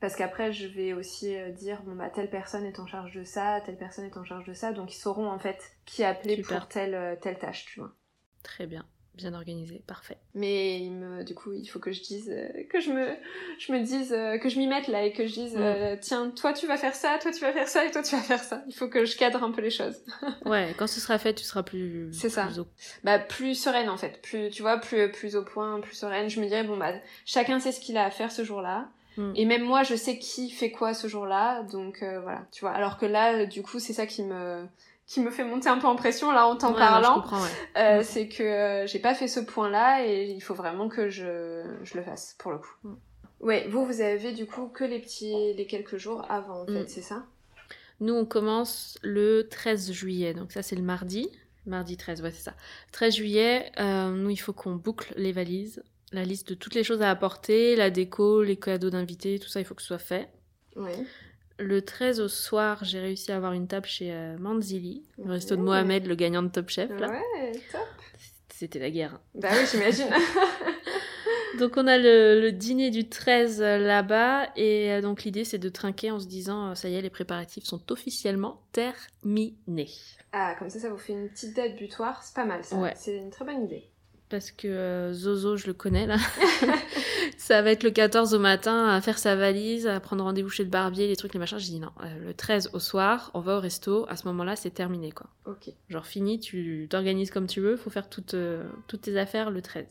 [0.00, 3.24] parce qu'après, je vais aussi euh, dire bon bah telle personne est en charge de
[3.24, 6.36] ça, telle personne est en charge de ça, donc ils sauront en fait qui appeler
[6.36, 6.60] Super.
[6.60, 7.92] pour telle telle tâche, tu vois.
[8.42, 8.86] Très bien.
[9.20, 9.82] Bien organisé.
[9.86, 10.16] Parfait.
[10.34, 13.06] Mais il me, du coup, il faut que je dise, euh, que je me,
[13.58, 16.30] je me dise, euh, que je m'y mette là et que je dise, euh, tiens,
[16.30, 18.42] toi tu vas faire ça, toi tu vas faire ça et toi tu vas faire
[18.42, 18.62] ça.
[18.66, 19.96] Il faut que je cadre un peu les choses.
[20.46, 22.08] Ouais, quand ce sera fait, tu seras plus.
[22.12, 22.48] C'est ça.
[22.58, 22.66] au-
[23.04, 26.30] Bah plus sereine en fait, plus, tu vois, plus, plus au point, plus sereine.
[26.30, 26.94] Je me dirais bon bah
[27.26, 28.88] chacun sait ce qu'il a à faire ce jour-là.
[29.16, 29.32] Mm.
[29.36, 32.70] Et même moi, je sais qui fait quoi ce jour-là, donc euh, voilà, tu vois.
[32.70, 34.64] Alors que là, du coup, c'est ça qui me,
[35.12, 37.18] qui me fait monter un peu en pression là en t'en Ouais, parlant.
[37.24, 37.48] ouais.
[37.82, 41.64] Euh, c'est que euh, j'ai pas fait ce point-là et il faut vraiment que je,
[41.82, 42.70] je le fasse pour le coup.
[42.84, 42.94] Mm.
[43.40, 46.84] Ouais, vous vous avez du coup que les petits les quelques jours avant en fait,
[46.84, 46.88] Mm.
[46.88, 47.24] c'est ça?
[47.98, 51.28] Nous, on commence le 13 juillet, donc ça c'est le mardi.
[51.66, 52.54] Mardi 13, ouais, c'est ça.
[52.92, 56.84] 13 juillet, euh, nous, il faut qu'on boucle les valises, la liste de toutes les
[56.84, 59.98] choses à apporter, la déco, les cadeaux d'invités, tout ça, il faut que ce soit
[59.98, 60.28] fait.
[60.76, 60.92] Oui.
[61.60, 65.56] Le 13 au soir, j'ai réussi à avoir une table chez euh, Manzili, le resto
[65.56, 65.60] de.
[65.60, 66.90] Mohamed, le gagnant de Top Chef.
[66.98, 67.08] Là.
[67.10, 67.80] Ouais, top.
[68.48, 69.20] C'était la guerre.
[69.34, 70.06] Bah oui, j'imagine.
[71.58, 75.68] Donc on a le, le dîner du 13 là-bas et euh, donc l'idée c'est de
[75.68, 79.56] trinquer en se disant euh, ça y est les préparatifs sont officiellement terminés.
[80.32, 82.76] ah, comme ça, ça vous fait une petite date butoir, c'est pas mal ça.
[82.76, 82.94] Ouais.
[82.96, 83.89] C'est une très bonne idée.
[84.30, 86.16] Parce que euh, Zozo, je le connais là.
[87.36, 90.62] ça va être le 14 au matin à faire sa valise, à prendre rendez-vous chez
[90.62, 91.58] le barbier, les trucs, les machins.
[91.58, 94.06] J'ai dit non, euh, le 13 au soir, on va au resto.
[94.08, 95.26] À ce moment-là, c'est terminé quoi.
[95.46, 95.70] Ok.
[95.88, 99.60] Genre fini, tu t'organises comme tu veux, faut faire toutes, euh, toutes tes affaires le
[99.60, 99.84] 13.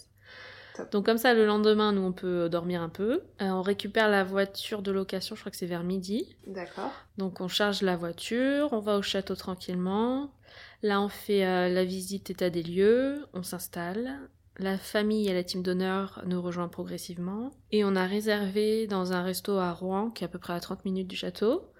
[0.75, 0.91] Top.
[0.93, 3.21] Donc comme ça, le lendemain, nous, on peut dormir un peu.
[3.41, 6.37] On récupère la voiture de location, je crois que c'est vers midi.
[6.47, 6.91] D'accord.
[7.17, 10.31] Donc on charge la voiture, on va au château tranquillement.
[10.81, 14.19] Là, on fait euh, la visite état des lieux, on s'installe.
[14.57, 17.51] La famille et la team d'honneur nous rejoignent progressivement.
[17.71, 20.59] Et on a réservé dans un resto à Rouen, qui est à peu près à
[20.59, 21.71] 30 minutes du château,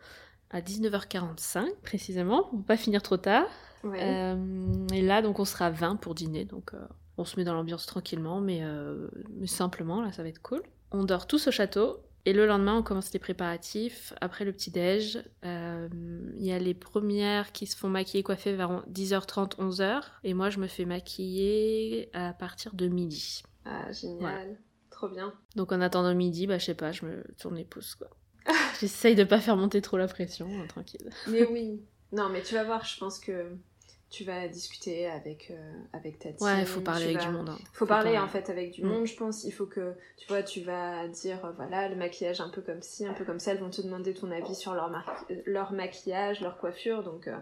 [0.50, 3.48] à 19h45 précisément, pour pas finir trop tard.
[3.84, 4.00] Ouais.
[4.02, 6.46] Euh, et là, donc, on sera 20 pour dîner.
[6.46, 6.86] Donc, euh,
[7.18, 8.62] on se met dans l'ambiance tranquillement, mais,
[9.32, 10.64] mais simplement, là, ça va être cool.
[10.92, 12.00] On dort tous au château.
[12.30, 14.14] Et le lendemain, on commence les préparatifs.
[14.22, 15.90] Après le petit-déj, euh,
[16.38, 20.04] il y a les premières qui se font maquiller, coiffer vers 10h30, 11h.
[20.24, 23.42] Et moi, je me fais maquiller à partir de midi.
[23.66, 24.60] Ah, génial.
[24.92, 25.34] Trop bien.
[25.56, 28.12] Donc, en attendant midi, bah, je sais pas, je me tourne les pouces, quoi.
[28.80, 31.10] J'essaye de pas faire monter trop la pression, hein, tranquille.
[31.30, 31.82] Mais oui.
[32.12, 33.58] Non, mais tu vas voir, je pense que
[34.10, 36.46] tu vas discuter avec, euh, avec ta team.
[36.48, 37.50] Ouais, il faut parler avec vas- du monde.
[37.50, 37.58] hein.
[37.74, 38.20] faut parler parler.
[38.20, 38.88] en fait avec du Mm.
[38.88, 39.44] monde, je pense.
[39.44, 42.82] Il faut que, tu vois, tu vas dire, euh, voilà, le maquillage un peu comme
[42.82, 43.52] ci, un peu comme ça.
[43.52, 44.92] Elles vont te demander ton avis sur leur,
[45.46, 47.04] leur maquillage, leur coiffure.
[47.04, 47.38] Donc, euh,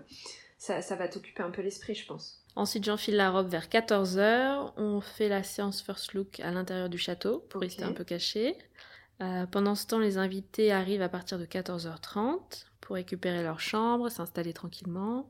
[0.57, 2.43] ça, ça va t'occuper un peu l'esprit, je pense.
[2.55, 4.73] Ensuite, j'enfile la robe vers 14h.
[4.77, 7.65] On fait la séance first look à l'intérieur du château pour Ok.
[7.65, 8.57] rester un peu caché.
[9.21, 14.09] Euh, pendant ce temps, les invités arrivent à partir de 14h30 pour récupérer leur chambre,
[14.09, 15.29] s'installer tranquillement.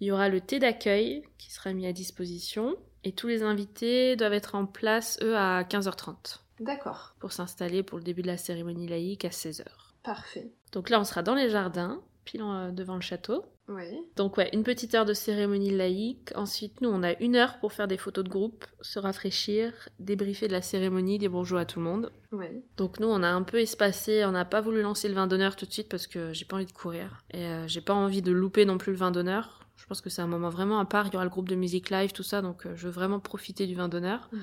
[0.00, 2.76] Il y aura le thé d'accueil qui sera mis à disposition.
[3.04, 7.14] Et tous les invités doivent être en place, eux, à 15h30 D'accord.
[7.20, 9.64] pour s'installer pour le début de la cérémonie laïque à 16h.
[10.02, 10.50] Parfait.
[10.72, 13.44] Donc là, on sera dans les jardins, pile en- devant le château.
[13.68, 13.84] Oui.
[14.16, 16.32] Donc ouais, une petite heure de cérémonie laïque.
[16.34, 20.48] Ensuite, nous, on a une heure pour faire des photos de groupe, se rafraîchir, débriefer
[20.48, 22.10] de la cérémonie, dire bonjour à tout le monde.
[22.32, 22.46] Oui.
[22.76, 25.56] Donc nous, on a un peu espacé, on n'a pas voulu lancer le vin d'honneur
[25.56, 27.22] tout de suite parce que j'ai pas envie de courir.
[27.32, 29.63] Et euh, j'ai pas envie de louper non plus le vin d'honneur.
[29.76, 31.54] Je pense que c'est un moment vraiment à part, il y aura le groupe de
[31.54, 34.28] musique live, tout ça, donc euh, je veux vraiment profiter du vin d'honneur.
[34.32, 34.40] Mhm.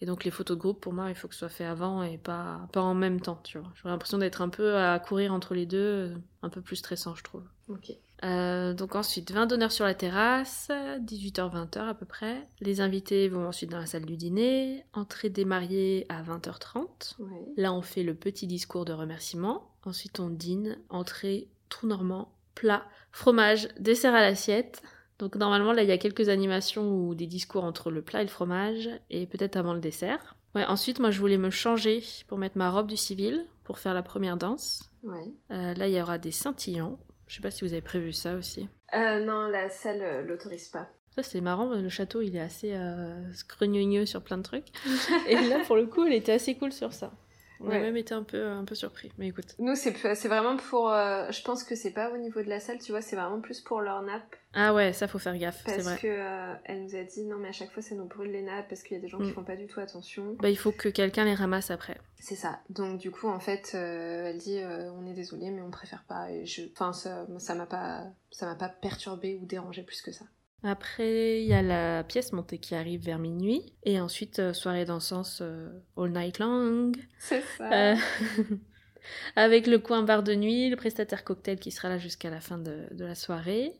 [0.00, 2.04] Et donc les photos de groupe, pour moi, il faut que ce soit fait avant
[2.04, 3.68] et pas, pas en même temps, tu vois.
[3.74, 7.16] J'aurais l'impression d'être un peu à courir entre les deux, euh, un peu plus stressant,
[7.16, 7.42] je trouve.
[7.68, 7.92] Ok.
[8.24, 12.48] Euh, donc ensuite, vin d'honneur sur la terrasse, 18h-20h à peu près.
[12.60, 14.84] Les invités vont ensuite dans la salle du dîner.
[14.92, 17.16] Entrée des mariés à 20h30.
[17.18, 17.36] Oui.
[17.56, 19.70] Là, on fait le petit discours de remerciement.
[19.84, 20.78] Ensuite, on dîne.
[20.88, 24.82] Entrée, trou normand, plat, fromage, dessert à l'assiette.
[25.18, 28.24] Donc normalement, là, il y a quelques animations ou des discours entre le plat et
[28.24, 30.36] le fromage, et peut-être avant le dessert.
[30.54, 33.94] Ouais, ensuite, moi, je voulais me changer pour mettre ma robe du civil, pour faire
[33.94, 34.90] la première danse.
[35.02, 35.34] Oui.
[35.50, 36.98] Euh, là, il y aura des scintillants.
[37.26, 38.68] Je sais pas si vous avez prévu ça aussi.
[38.94, 40.88] Euh, non, la salle euh, l'autorise pas.
[41.14, 44.68] Ça, c'est marrant, le château, il est assez euh, scrogneux sur plein de trucs.
[45.28, 47.12] Et là, pour le coup, elle était assez cool sur ça.
[47.60, 47.80] On a Ouais.
[47.80, 49.10] même été un peu, un peu surpris.
[49.18, 49.54] Mais écoute.
[49.58, 49.90] Nous, c'est
[50.28, 50.90] vraiment pour.
[50.92, 53.40] euh, je pense que c'est pas au niveau de la salle, tu vois, c'est vraiment
[53.40, 54.36] plus pour leur nappe.
[54.54, 55.98] Ah ouais, ça, faut faire gaffe, c'est Parce vrai.
[55.98, 58.42] que euh, elle nous a dit non, mais à chaque fois, ça nous brûle les
[58.42, 59.34] nappes parce qu'il y a des gens qui Mm.
[59.34, 60.36] font pas du tout attention.
[60.40, 61.98] Bah, il faut que quelqu'un les ramasse après.
[62.20, 62.60] C'est ça.
[62.70, 66.04] Donc, du coup, en fait, euh, elle dit euh, on est désolé, mais on préfère
[66.08, 66.30] pas.
[66.30, 66.62] Et je.
[66.72, 68.04] Enfin, ça ça m'a pas.
[68.30, 70.24] Ça m'a pas perturbé ou dérangé plus que ça.
[70.64, 73.62] Après, il y a la pièce montée qui arrive vers minuit.
[73.84, 76.92] Et ensuite, euh, soirée dansance euh, all night long.
[77.18, 77.72] C'est ça.
[77.92, 77.96] Euh,
[79.36, 82.58] avec le coin bar de nuit, le prestataire cocktail qui sera là jusqu'à la fin
[82.58, 83.72] de, de la soirée.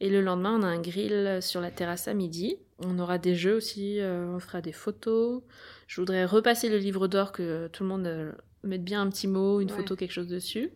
[0.00, 2.56] Et le lendemain, on a un grill sur la terrasse à midi.
[2.78, 5.42] On aura des jeux aussi, on fera des photos.
[5.88, 9.60] Je voudrais repasser le livre d'or, que tout le monde mette bien un petit mot,
[9.60, 9.76] une Ouais.
[9.76, 10.70] photo, quelque chose dessus.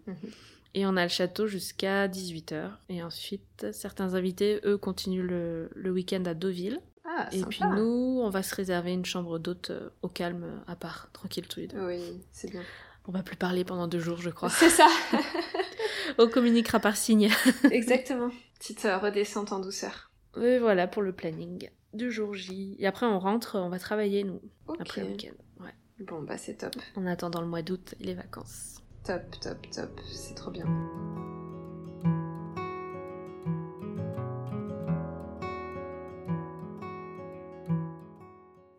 [0.74, 2.70] Et on a le château jusqu'à 18h.
[2.88, 6.80] Et ensuite, certains invités, eux, continuent le, le week-end à Deauville.
[7.04, 7.48] Ah, Et sympa.
[7.50, 11.46] puis nous, on va se réserver une chambre d'hôte euh, au calme, à part, tranquille
[11.46, 11.84] tous les deux.
[11.86, 12.62] Oui, c'est bien.
[13.06, 14.48] On va plus parler pendant deux jours, je crois.
[14.48, 14.86] C'est ça.
[16.18, 17.28] On communiquera par signe.
[17.70, 18.30] Exactement.
[18.58, 20.10] Petite euh, redescente en douceur.
[20.40, 22.76] Et voilà pour le planning du jour J.
[22.78, 24.40] Et après, on rentre, on va travailler, nous,
[24.78, 25.62] après le week-end.
[25.62, 25.74] Ouais.
[25.98, 26.74] Bon, bah, c'est top.
[26.96, 28.81] En attendant le mois d'août et les vacances.
[29.04, 30.00] Top, top, top.
[30.06, 30.64] C'est trop bien.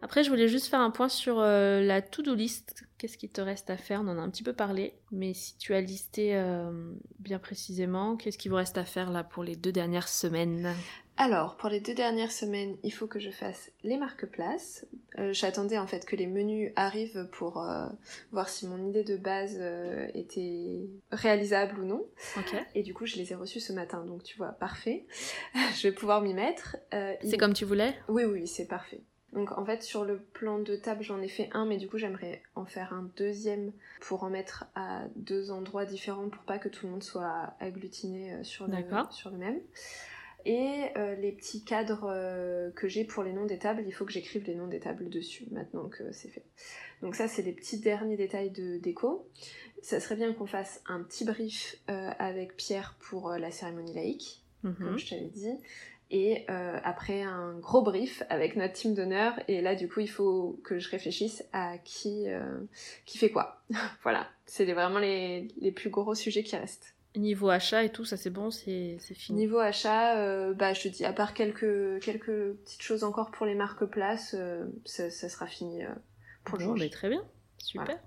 [0.01, 2.85] Après, je voulais juste faire un point sur euh, la to-do list.
[2.97, 4.01] Qu'est-ce qui te reste à faire?
[4.01, 4.93] On en a un petit peu parlé.
[5.11, 9.23] Mais si tu as listé euh, bien précisément, qu'est-ce qui vous reste à faire là
[9.23, 10.73] pour les deux dernières semaines?
[11.17, 14.85] Alors, pour les deux dernières semaines, il faut que je fasse les marque-places.
[15.19, 17.85] Euh, J'attendais en fait que les menus arrivent pour euh,
[18.31, 22.05] voir si mon idée de base euh, était réalisable ou non.
[22.75, 25.05] Et du coup, je les ai reçus ce matin, donc tu vois, parfait.
[25.75, 26.77] je vais pouvoir m'y mettre.
[26.93, 27.95] Euh, C'est il- comme tu voulais?
[28.09, 29.01] Oui, oui, c'est parfait.
[29.33, 31.97] Donc en fait sur le plan de table j'en ai fait un mais du coup
[31.97, 36.69] j'aimerais en faire un deuxième pour en mettre à deux endroits différents pour pas que
[36.69, 38.73] tout le monde soit agglutiné sur le,
[39.09, 39.59] sur le même.
[40.45, 44.05] Et euh, les petits cadres euh, que j'ai pour les noms des tables, il faut
[44.05, 46.43] que j'écrive les noms des tables dessus maintenant que c'est fait.
[47.01, 49.27] Donc ça c'est les petits derniers détails de déco.
[49.81, 54.39] Ça serait bien qu'on fasse un petit brief euh, avec Pierre pour la cérémonie laïque
[54.63, 54.75] Mhm.
[54.75, 55.57] comme je t'avais dit.
[56.09, 59.33] Et après un gros brief avec notre team d'honneur.
[59.49, 62.27] Et là, du coup, il faut que je réfléchisse à qui,
[63.05, 63.61] qui fait quoi.
[64.03, 66.93] voilà, c'est vraiment les, les plus gros sujets qui restent.
[67.15, 69.41] Niveau achat et tout, ça c'est bon, c'est fini.
[69.41, 73.45] Niveau achat, euh, bah, je te dis, à part quelques, quelques petites choses encore pour
[73.45, 75.89] les marques places, euh, ça, ça sera fini euh,
[76.43, 76.89] pour le Bon, jour mais J.
[76.89, 77.23] très bien,
[77.59, 77.85] super.
[77.85, 78.01] Voilà.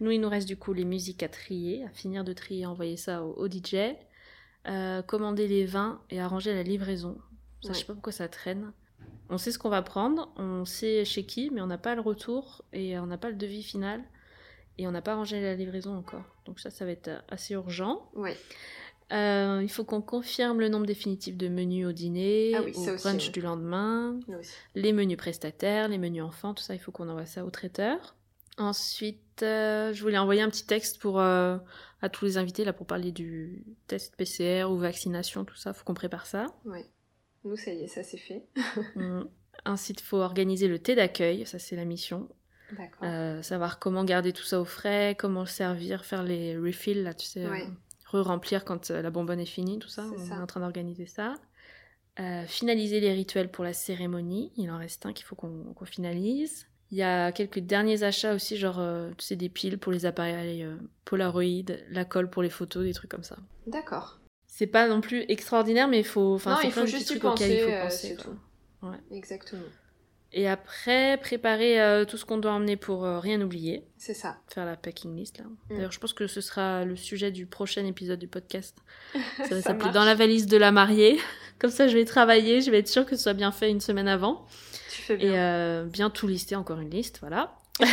[0.00, 2.96] Nous, il nous reste du coup les musiques à trier, à finir de trier, envoyer
[2.98, 3.96] ça au, au DJ,
[5.06, 7.16] commander les vins et arranger la livraison.
[7.62, 7.74] Ça, Ouais.
[7.74, 8.72] je sais pas pourquoi ça traîne.
[9.30, 12.00] On sait ce qu'on va prendre, on sait chez qui, mais on n'a pas le
[12.00, 14.02] retour et on n'a pas le devis final
[14.78, 16.24] et on n'a pas arrangé la livraison encore.
[16.46, 18.08] Donc ça, ça va être euh, assez urgent.
[18.14, 18.36] Ouais.
[19.12, 22.80] Euh, il faut qu'on confirme le nombre définitif de menus au dîner, Ah oui, au
[22.80, 23.32] aussi, brunch ouais.
[23.32, 24.52] du lendemain, aussi.
[24.74, 28.16] les menus prestataires, les menus enfants, tout ça, il faut qu'on envoie ça au traiteur.
[28.58, 31.56] Ensuite, euh, je voulais envoyer un petit texte pour euh,
[32.02, 35.72] à tous les invités là pour parler du test PCR ou vaccination, tout ça.
[35.72, 36.46] Faut qu'on prépare ça.
[36.64, 36.84] Ouais.
[37.44, 38.44] Nous, ça y est, ça c'est fait.
[38.96, 39.22] Mm.
[39.64, 42.28] Ensuite, faut organiser le thé d'accueil, ça c'est la mission.
[43.02, 47.14] Euh, savoir comment garder tout ça au frais, comment le servir, faire les refills là,
[47.14, 47.62] tu sais, Ouais.
[47.64, 50.04] euh, re-remplir quand euh, la bonbonne est finie, tout ça.
[50.14, 50.34] On ça.
[50.36, 51.34] est en train d'organiser ça.
[52.20, 54.52] Euh, finaliser les rituels pour la cérémonie.
[54.56, 56.66] Il en reste un qu'il faut qu'on finalise.
[56.90, 58.82] Il y a quelques derniers achats aussi, genre
[59.18, 60.66] tu sais, des piles pour les appareils
[61.04, 61.42] Polaroid,
[61.90, 63.36] la colle pour les photos, des trucs comme ça.
[63.66, 64.18] D'accord.
[64.46, 66.40] C'est pas non plus extraordinaire, mais il faut.
[66.46, 68.32] Non, il faut juste y il penser, faut penser, c'est quoi.
[69.10, 69.14] tout.
[69.14, 69.62] Exactement.
[70.32, 73.84] Et après, préparer euh, tout ce qu'on doit emmener pour euh, rien oublier.
[73.96, 74.36] C'est ça.
[74.48, 75.44] Faire la packing list là.
[75.44, 75.76] Mm.
[75.76, 78.76] D'ailleurs, je pense que ce sera le sujet du prochain épisode du podcast.
[79.38, 79.90] Ça va s'appeler.
[79.90, 81.18] Dans la valise de la mariée.
[81.58, 83.80] Comme ça, je vais travailler, je vais être sûre que ce soit bien fait une
[83.80, 84.46] semaine avant.
[84.90, 85.32] Tu fais bien.
[85.32, 87.56] Et euh, bien tout lister, encore une liste, voilà.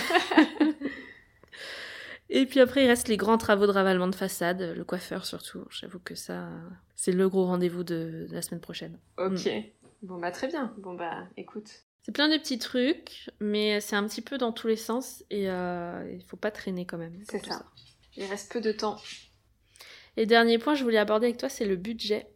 [2.29, 5.63] Et puis après, il reste les grands travaux de ravalement de façade, le coiffeur surtout.
[5.69, 6.49] J'avoue que ça,
[6.95, 8.97] c'est le gros rendez-vous de, de la semaine prochaine.
[9.17, 9.47] Ok.
[10.01, 10.73] Bon bah très bien.
[10.77, 11.84] Bon bah écoute.
[12.05, 15.49] C'est plein de petits trucs, mais c'est un petit peu dans tous les sens et
[15.49, 17.19] euh, il faut pas traîner quand même.
[17.27, 17.65] C'est ça.
[18.15, 18.97] Il reste peu de temps.
[20.15, 22.29] Et dernier point, je voulais aborder avec toi, c'est le budget.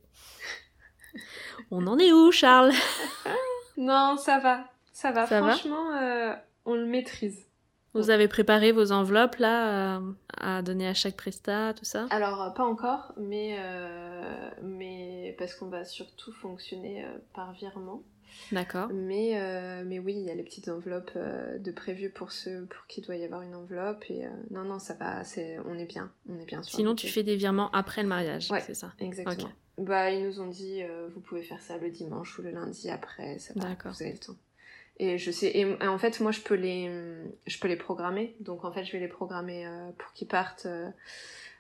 [1.72, 2.74] On en est où, Charles?
[3.78, 4.66] Non, ça va.
[4.92, 5.28] Ça va.
[5.28, 5.52] Ça va?
[5.54, 7.46] Franchement, euh, on le maîtrise.
[7.94, 12.08] Vous avez préparé vos enveloppes là euh, à donner à chaque prestat, tout ça?
[12.12, 18.04] Alors euh, pas encore, mais euh, mais parce qu'on va surtout fonctionner par virement.
[18.52, 18.90] D'accord.
[18.94, 22.66] Mais euh, mais oui, il y a les petites enveloppes euh, de prévues pour ceux
[22.66, 25.78] pour qui doit y avoir une enveloppe et euh, non non ça va, c'est on
[25.78, 26.76] est bien, on est bien sur.
[26.76, 28.62] Sinon, tu fais des virements après le mariage, Ouais.
[28.62, 28.94] c'est ça?
[29.00, 29.50] Exactement.
[29.78, 30.82] Bah, ils nous ont dit,
[31.14, 33.94] vous pouvez faire ça le dimanche ou le lundi après, ça va, D'accord.
[33.94, 34.36] vous avez le temps.
[34.98, 36.92] Et je sais, et, en fait, moi, je peux les,
[37.48, 38.36] je peux les programmer.
[38.42, 39.66] Donc, en fait, je vais les programmer
[39.98, 40.68] pour qu'ils partent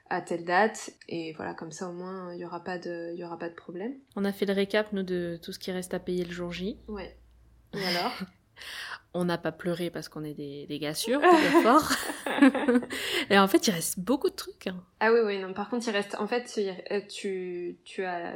[0.09, 0.91] à telle date.
[1.07, 3.49] Et voilà, comme ça, au moins, il y aura pas de, il y aura pas
[3.49, 3.93] de problème.
[4.15, 6.51] On a fait le récap, nous, de tout ce qui reste à payer le jour
[6.51, 6.77] J.
[6.87, 7.17] Ouais.
[7.73, 8.11] Et alors?
[9.13, 11.89] On n'a pas pleuré parce qu'on est des, des gars sûrs, des forts.
[13.29, 14.67] Et en fait, il reste beaucoup de trucs.
[14.67, 14.83] hein.
[14.99, 15.53] Ah oui, oui, non.
[15.53, 18.35] Par contre, il reste, en fait, il- euh, tu, tu as,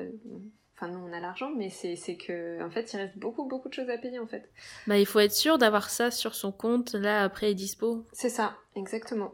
[0.75, 3.69] enfin, nous, on a l'argent, mais c'est, c'est que, en fait, il reste beaucoup, beaucoup
[3.69, 4.49] de choses à payer, en fait.
[4.88, 8.05] Bah, il faut être sûr d'avoir ça sur son compte, là, après, est dispo.
[8.12, 9.33] C'est ça, exactement.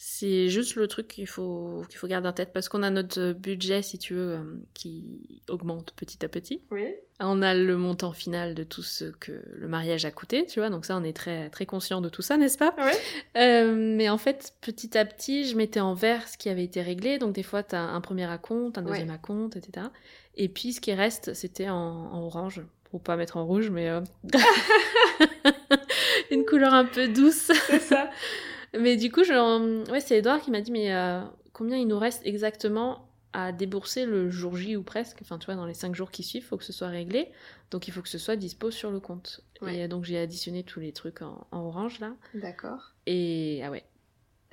[0.00, 3.32] C'est juste le truc qu'il faut, qu'il faut garder en tête parce qu'on a notre
[3.32, 6.62] budget, si tu veux, euh, qui augmente petit à petit.
[6.70, 6.94] Oui.
[7.18, 10.70] On a le montant final de tout ce que le mariage a coûté, tu vois,
[10.70, 12.76] donc ça, on est très, très conscient de tout ça, n'est-ce pas?
[12.78, 12.92] Oui.
[13.38, 16.80] Euh, Mais en fait, petit à petit, je mettais en vert ce qui avait été
[16.80, 17.18] réglé.
[17.18, 19.14] Donc, des fois, tu as un premier acompte, un deuxième Ouais.
[19.14, 19.88] acompte, etc.
[20.36, 22.62] Et puis, ce qui reste, c'était en, en orange.
[22.92, 24.00] Pour pas mettre en rouge, mais euh,
[26.30, 27.50] une couleur un peu douce.
[27.66, 28.10] C'est ça.
[28.76, 29.90] Mais du coup, je...
[29.90, 34.06] ouais, c'est Edouard qui m'a dit, mais euh, combien il nous reste exactement à débourser
[34.06, 35.18] le jour J ou presque?
[35.22, 37.30] Enfin, tu vois, dans les cinq jours qui suivent, il faut que ce soit réglé.
[37.70, 39.42] Donc, il faut que ce soit dispo sur le compte.
[39.60, 39.76] Ouais.
[39.76, 42.14] Et euh, donc, j'ai additionné tous les trucs en, en orange, là.
[42.34, 42.94] D'accord.
[43.06, 43.84] Et ah ouais.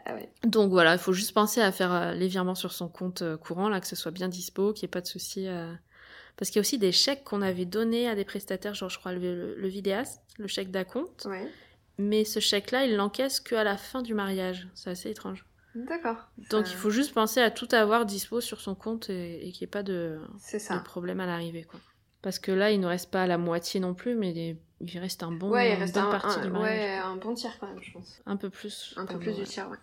[0.05, 0.29] Ah ouais.
[0.43, 3.37] Donc voilà, il faut juste penser à faire euh, les virements sur son compte euh,
[3.37, 5.47] courant, là, que ce soit bien dispo, qu'il n'y ait pas de souci.
[5.47, 5.73] euh.
[6.37, 8.99] Parce qu'il y a aussi des chèques qu'on avait donnés à des prestataires, genre je
[8.99, 11.25] crois le, le, le vidéaste, le chèque d'acompte.
[11.29, 11.49] Ouais.
[11.97, 14.67] Mais ce chèque-là, il l'encaisse qu'à la fin du mariage.
[14.75, 15.45] C'est assez étrange.
[15.75, 16.17] D'accord.
[16.49, 19.51] Donc Ça- il faut juste penser à tout avoir dispo sur son compte et, et
[19.51, 20.19] qu'il n'y ait pas de,
[20.83, 21.63] problème à l'arrivée.
[21.63, 21.79] quoi.
[22.21, 25.23] Parce que là, il ne reste pas la moitié non plus, mais des il reste
[25.23, 26.79] un bon, ouais, il une reste bonne un, partie un- du mariage.
[26.79, 28.21] ouais, un bon tiers quand même, je pense.
[28.25, 28.93] Un peu plus.
[28.97, 29.77] Un peu plus du tiers, ouais.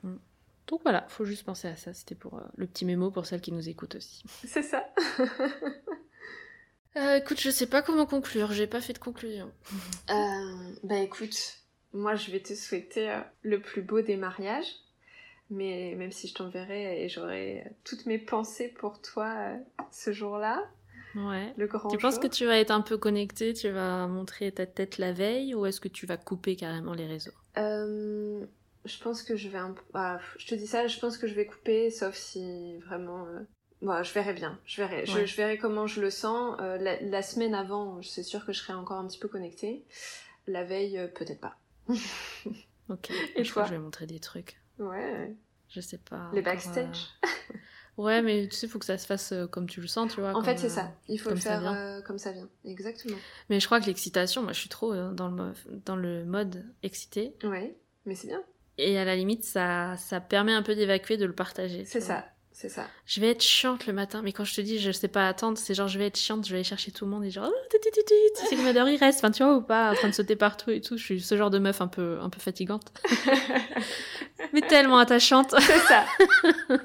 [0.68, 1.92] Donc voilà, faut juste penser à ça.
[1.94, 4.22] C'était pour euh, le petit mémo pour celles qui nous écoutent aussi.
[4.46, 4.84] C'est ça.
[6.96, 8.52] Euh, écoute, je sais pas comment conclure.
[8.52, 9.50] J'ai pas fait de conclusion.
[10.10, 11.58] Euh, bah écoute,
[11.95, 14.74] moi je vais te souhaiter euh, le plus beau des mariages,
[15.51, 19.57] mais même si je t'enverrai et j'aurai toutes mes pensées pour toi euh,
[19.90, 20.62] ce jour-là,
[21.14, 21.53] Ouais.
[21.59, 24.64] le grand Tu penses que tu vas être un peu connecté, tu vas montrer ta
[24.64, 27.32] tête la veille ou est-ce que tu vas couper carrément les réseaux?
[27.59, 28.47] Euh,
[28.86, 29.82] je pense que je vais un peu...
[29.93, 33.26] ah, je te dis ça, je pense que je vais couper, sauf si vraiment...
[33.26, 33.40] euh,
[33.82, 35.26] bon, je verrai bien, je verrai, je, Ouais.
[35.26, 36.57] je verrai comment je le sens.
[36.62, 39.84] Euh, la, la semaine avant, c'est sûr que je serai encore un petit peu connectée.
[40.47, 41.59] La veille, peut-être pas.
[42.89, 43.11] Ok.
[43.37, 44.61] Et je crois que je vais montrer des trucs.
[44.78, 45.35] Ouais,
[45.68, 46.30] Je sais pas.
[46.33, 47.07] les backstage.
[47.24, 47.28] euh,
[47.99, 50.20] Ouais, mais tu sais, faut que ça se fasse euh, comme tu le sens, tu
[50.20, 50.30] vois.
[50.30, 50.93] En comme, fait, c'est euh, ça.
[51.09, 52.49] Il faut le ça faire euh, comme ça vient.
[52.64, 53.18] Exactement.
[53.51, 55.53] Mais je crois que l'excitation, moi, je suis trop euh, dans le,
[55.85, 57.37] dans le mode excité.
[57.45, 57.76] Ouais,
[58.07, 58.43] mais c'est bien.
[58.78, 61.85] Et à la limite, ça, ça permet un peu d'évacuer, de le partager.
[61.85, 62.86] C'est ça, c'est ça.
[63.07, 65.57] Je vais être chiante le matin, mais quand je te dis je sais pas attendre,
[65.57, 67.50] c'est genre je vais être chiante, je vais aller chercher tout le monde et genre
[67.50, 67.78] oh,
[68.34, 70.70] sais combien d'heures il reste, enfin tu vois ou pas, en train de sauter partout
[70.70, 70.96] et tout.
[70.96, 72.92] Je suis ce genre de meuf un peu, un peu fatigante,
[74.53, 75.55] mais tellement attachante.
[75.59, 76.05] c'est ça.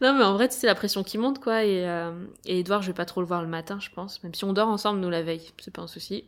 [0.00, 1.64] non mais en vrai, sais la pression qui monte quoi.
[1.64, 2.12] Et, euh,
[2.46, 4.52] et Edouard, je vais pas trop le voir le matin, je pense, même si on
[4.52, 6.24] dort ensemble nous la veille, c'est pas un souci.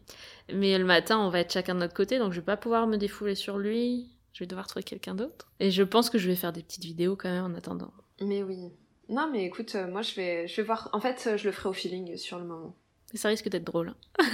[0.52, 2.86] Mais le matin, on va être chacun de notre côté, donc je vais pas pouvoir
[2.88, 4.08] me défouler sur lui.
[4.32, 5.50] Je vais devoir trouver quelqu'un d'autre.
[5.60, 7.92] Et je pense que je vais faire des petites vidéos quand même en attendant.
[8.20, 8.70] Mais oui.
[9.08, 10.88] Non, mais écoute, euh, moi je vais, je vais voir.
[10.92, 12.74] En fait, euh, je le ferai au feeling sur le moment.
[13.12, 13.94] Et ça risque d'être drôle.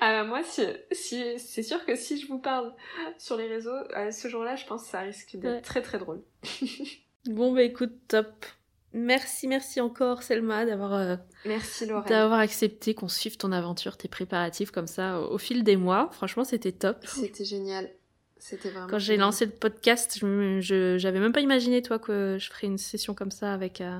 [0.00, 0.62] Ah bah moi, si,
[0.92, 2.72] si, c'est sûr que si je vous parle
[3.18, 5.60] sur les réseaux, euh, ce jour-là, je pense que ça risque d'être Ouais.
[5.60, 6.22] très très drôle.
[7.28, 8.46] Bon bah écoute, top.
[8.92, 14.70] Merci, merci encore Selma d'avoir euh, Merci d'avoir accepté qu'on suive ton aventure, tes préparatifs
[14.70, 16.08] comme ça au, au fil des mois.
[16.12, 16.98] Franchement, c'était top.
[17.04, 17.90] C'était génial.
[18.38, 18.86] C'était vraiment.
[18.86, 22.78] Quand j'ai lancé le podcast, je j'avais même pas imaginé toi que je ferais une
[22.78, 23.98] session comme ça avec euh,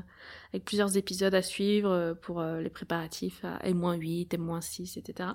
[0.53, 5.31] avec plusieurs épisodes à suivre euh, pour euh, les préparatifs à M-8, M-6, etc.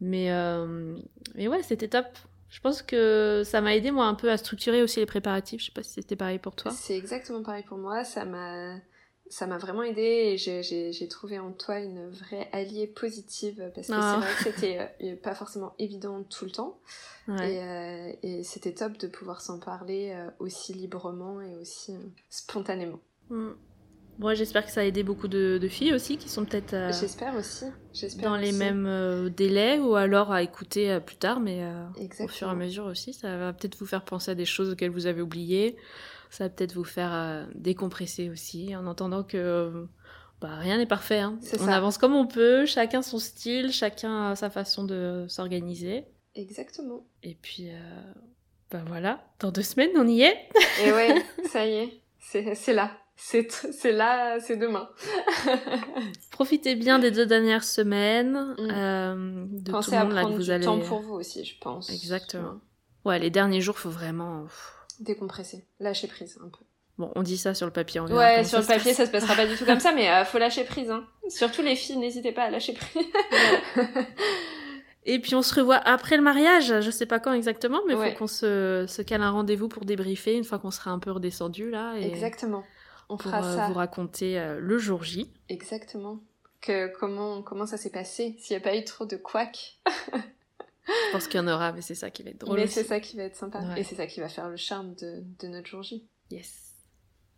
[0.00, 0.96] Mais euh,
[1.34, 2.06] mais ouais, c'était top.
[2.50, 5.60] Je pense que ça m'a aidé moi un peu à structurer aussi les préparatifs.
[5.60, 6.70] Je sais pas si c'était pareil pour toi.
[6.72, 8.04] C'est exactement pareil pour moi.
[8.04, 8.76] Ça m'a,
[9.32, 13.92] ça m'a vraiment aidé et j'ai, trouvé en toi une vraie alliée positive parce que
[13.96, 14.20] Ah.
[14.20, 16.78] c'est vrai que c'était euh, pas forcément évident tout le temps
[17.28, 17.54] Ouais.
[17.54, 21.94] et, euh, et c'était top de pouvoir s'en parler euh, aussi librement et aussi
[22.28, 22.98] spontanément.
[23.30, 23.52] Mm.
[24.18, 26.92] Moi, j'espère que ça a aidé beaucoup de, de filles aussi qui sont peut-être euh,
[26.92, 27.64] J'espère aussi.
[27.94, 31.64] J'espère dans les mêmes euh, délais ou alors à écouter euh, plus tard, mais
[32.20, 33.14] au fur et à mesure aussi.
[33.14, 35.76] Ça va peut-être vous faire penser à des choses auxquelles vous avez oublié.
[36.32, 39.84] Ça va peut-être vous faire euh, décompresser aussi en entendant que euh,
[40.40, 41.18] bah, rien n'est parfait.
[41.20, 41.38] hein.
[41.60, 41.76] On ça.
[41.76, 46.06] avance comme on peut, chacun son style, chacun a sa façon de s'organiser.
[46.34, 47.04] Exactement.
[47.22, 48.12] Et puis, euh,
[48.70, 50.48] bah voilà, dans deux semaines, on y est.
[50.82, 51.22] Et ouais,
[51.52, 52.90] ça y est, c'est, c'est là.
[53.14, 54.88] C'est, là, c'est demain.
[56.30, 58.68] Profitez bien des deux dernières semaines, Mm.
[58.72, 60.64] euh, de Pensez tout le à monde là que prendre vous du allez.
[60.64, 61.90] temps pour vous aussi, je pense.
[61.90, 62.60] Exactement.
[63.04, 64.44] Ouais, les derniers jours, faut vraiment.
[64.44, 64.78] pff.
[65.00, 66.64] Décompresser, lâcher prise un peu.
[66.98, 68.00] Bon, on dit ça sur le papier.
[68.00, 68.96] On Ouais, sur le papier, passe.
[68.98, 70.90] ça se passera pas du tout comme ça, mais euh, faut lâcher prise.
[70.90, 71.04] Hein.
[71.28, 73.06] Surtout les filles, n'hésitez pas à lâcher prise.
[75.04, 76.80] Et puis on se revoit après le mariage.
[76.80, 78.12] Je sais pas quand exactement, mais Ouais.
[78.12, 81.10] faut qu'on se, se cale un rendez-vous pour débriefer une fois qu'on sera un peu
[81.10, 82.62] redescendu là et Exactement.
[83.08, 83.66] On pour fera euh, ça.
[83.68, 85.32] vous raconter euh, le jour J.
[85.48, 86.20] Exactement.
[86.60, 89.80] Que comment comment ça s'est passé S'il n'y a pas eu trop de couacs.
[90.86, 92.58] Je pense qu'il y en aura, mais c'est ça qui va être drôle.
[92.58, 93.60] mais c'est ça qui va être sympa.
[93.60, 93.80] Ouais.
[93.80, 96.08] Et c'est ça qui va faire le charme de, de notre jour J.
[96.30, 96.70] Yes.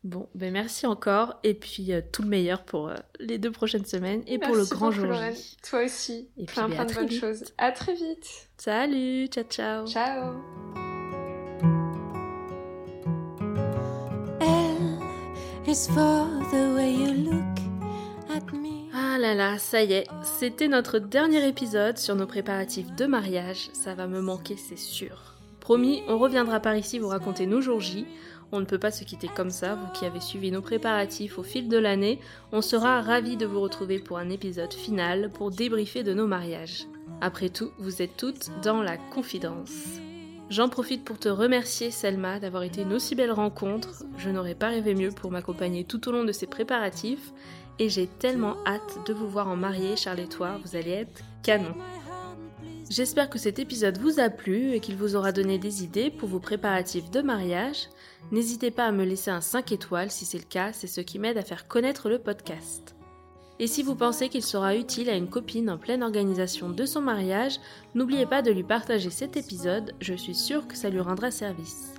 [0.03, 3.87] Bon, ben merci encore et puis euh, tout le meilleur pour euh, les deux prochaines
[3.87, 5.35] semaines et pour le grand jour Lorraine.
[5.35, 5.57] J.
[5.63, 6.29] Toi aussi.
[6.37, 7.21] Et puis, plein ben, plein à de bonnes vite.
[7.21, 7.45] choses.
[7.57, 8.49] À très vite.
[8.59, 9.87] Salut, ciao ciao.
[9.87, 10.35] Ciao.
[14.41, 15.01] L
[15.67, 17.59] is for the way you look
[18.31, 18.74] at me.
[19.07, 23.69] Ah là là, ça y est, c'était notre dernier épisode sur nos préparatifs de mariage.
[23.75, 25.35] Ça va me manquer, c'est sûr.
[25.61, 28.07] Promis, on reviendra par ici vous raconter nos jours J.
[28.51, 31.43] On ne peut pas se quitter comme ça, vous qui avez suivi nos préparatifs au
[31.43, 32.19] fil de l'année.
[32.51, 36.87] On sera ravis de vous retrouver pour un épisode final pour débriefer de nos mariages.
[37.21, 40.01] Après tout, vous êtes toutes dans la confidence.
[40.51, 44.05] J'en profite pour te remercier Selma d'avoir été une aussi belle rencontre.
[44.19, 47.33] Je n'aurais pas rêvé mieux pour m'accompagner tout au long de ces préparatifs
[47.79, 51.23] et j'ai tellement hâte de vous voir en mariée, Charles et toi, vous allez être
[51.43, 51.75] canon.
[52.91, 56.29] J'espère que cet épisode vous a plu et qu'il vous aura donné des idées pour
[56.29, 57.89] vos préparatifs de mariage.
[58.31, 61.19] N'hésitez pas à me laisser un 5 étoiles si c'est le cas, c'est ce qui
[61.19, 62.95] m'aide à faire connaître le podcast.
[63.59, 67.01] Et si vous pensez qu'il sera utile à une copine en pleine organisation de son
[67.01, 67.59] mariage,
[67.95, 71.95] n'oubliez pas de lui partager cet épisode, je suis sûre que ça lui rendra service.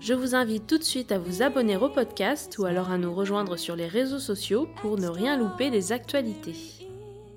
[0.00, 3.14] Je vous invite tout de suite à vous abonner au podcast ou alors à nous
[3.14, 6.56] rejoindre sur les réseaux sociaux pour ne rien louper des actualités.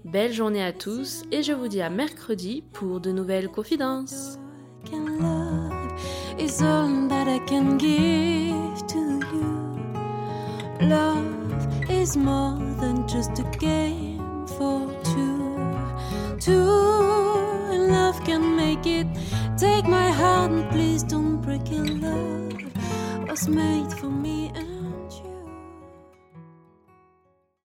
[0.05, 4.37] Belle journée à tous et je vous dis à mercredi pour de nouvelles confidences.
[16.43, 16.51] two.
[17.89, 19.07] Love can make it.
[19.57, 22.01] Take my hand, please don't break it.
[22.01, 24.51] Love was made for me.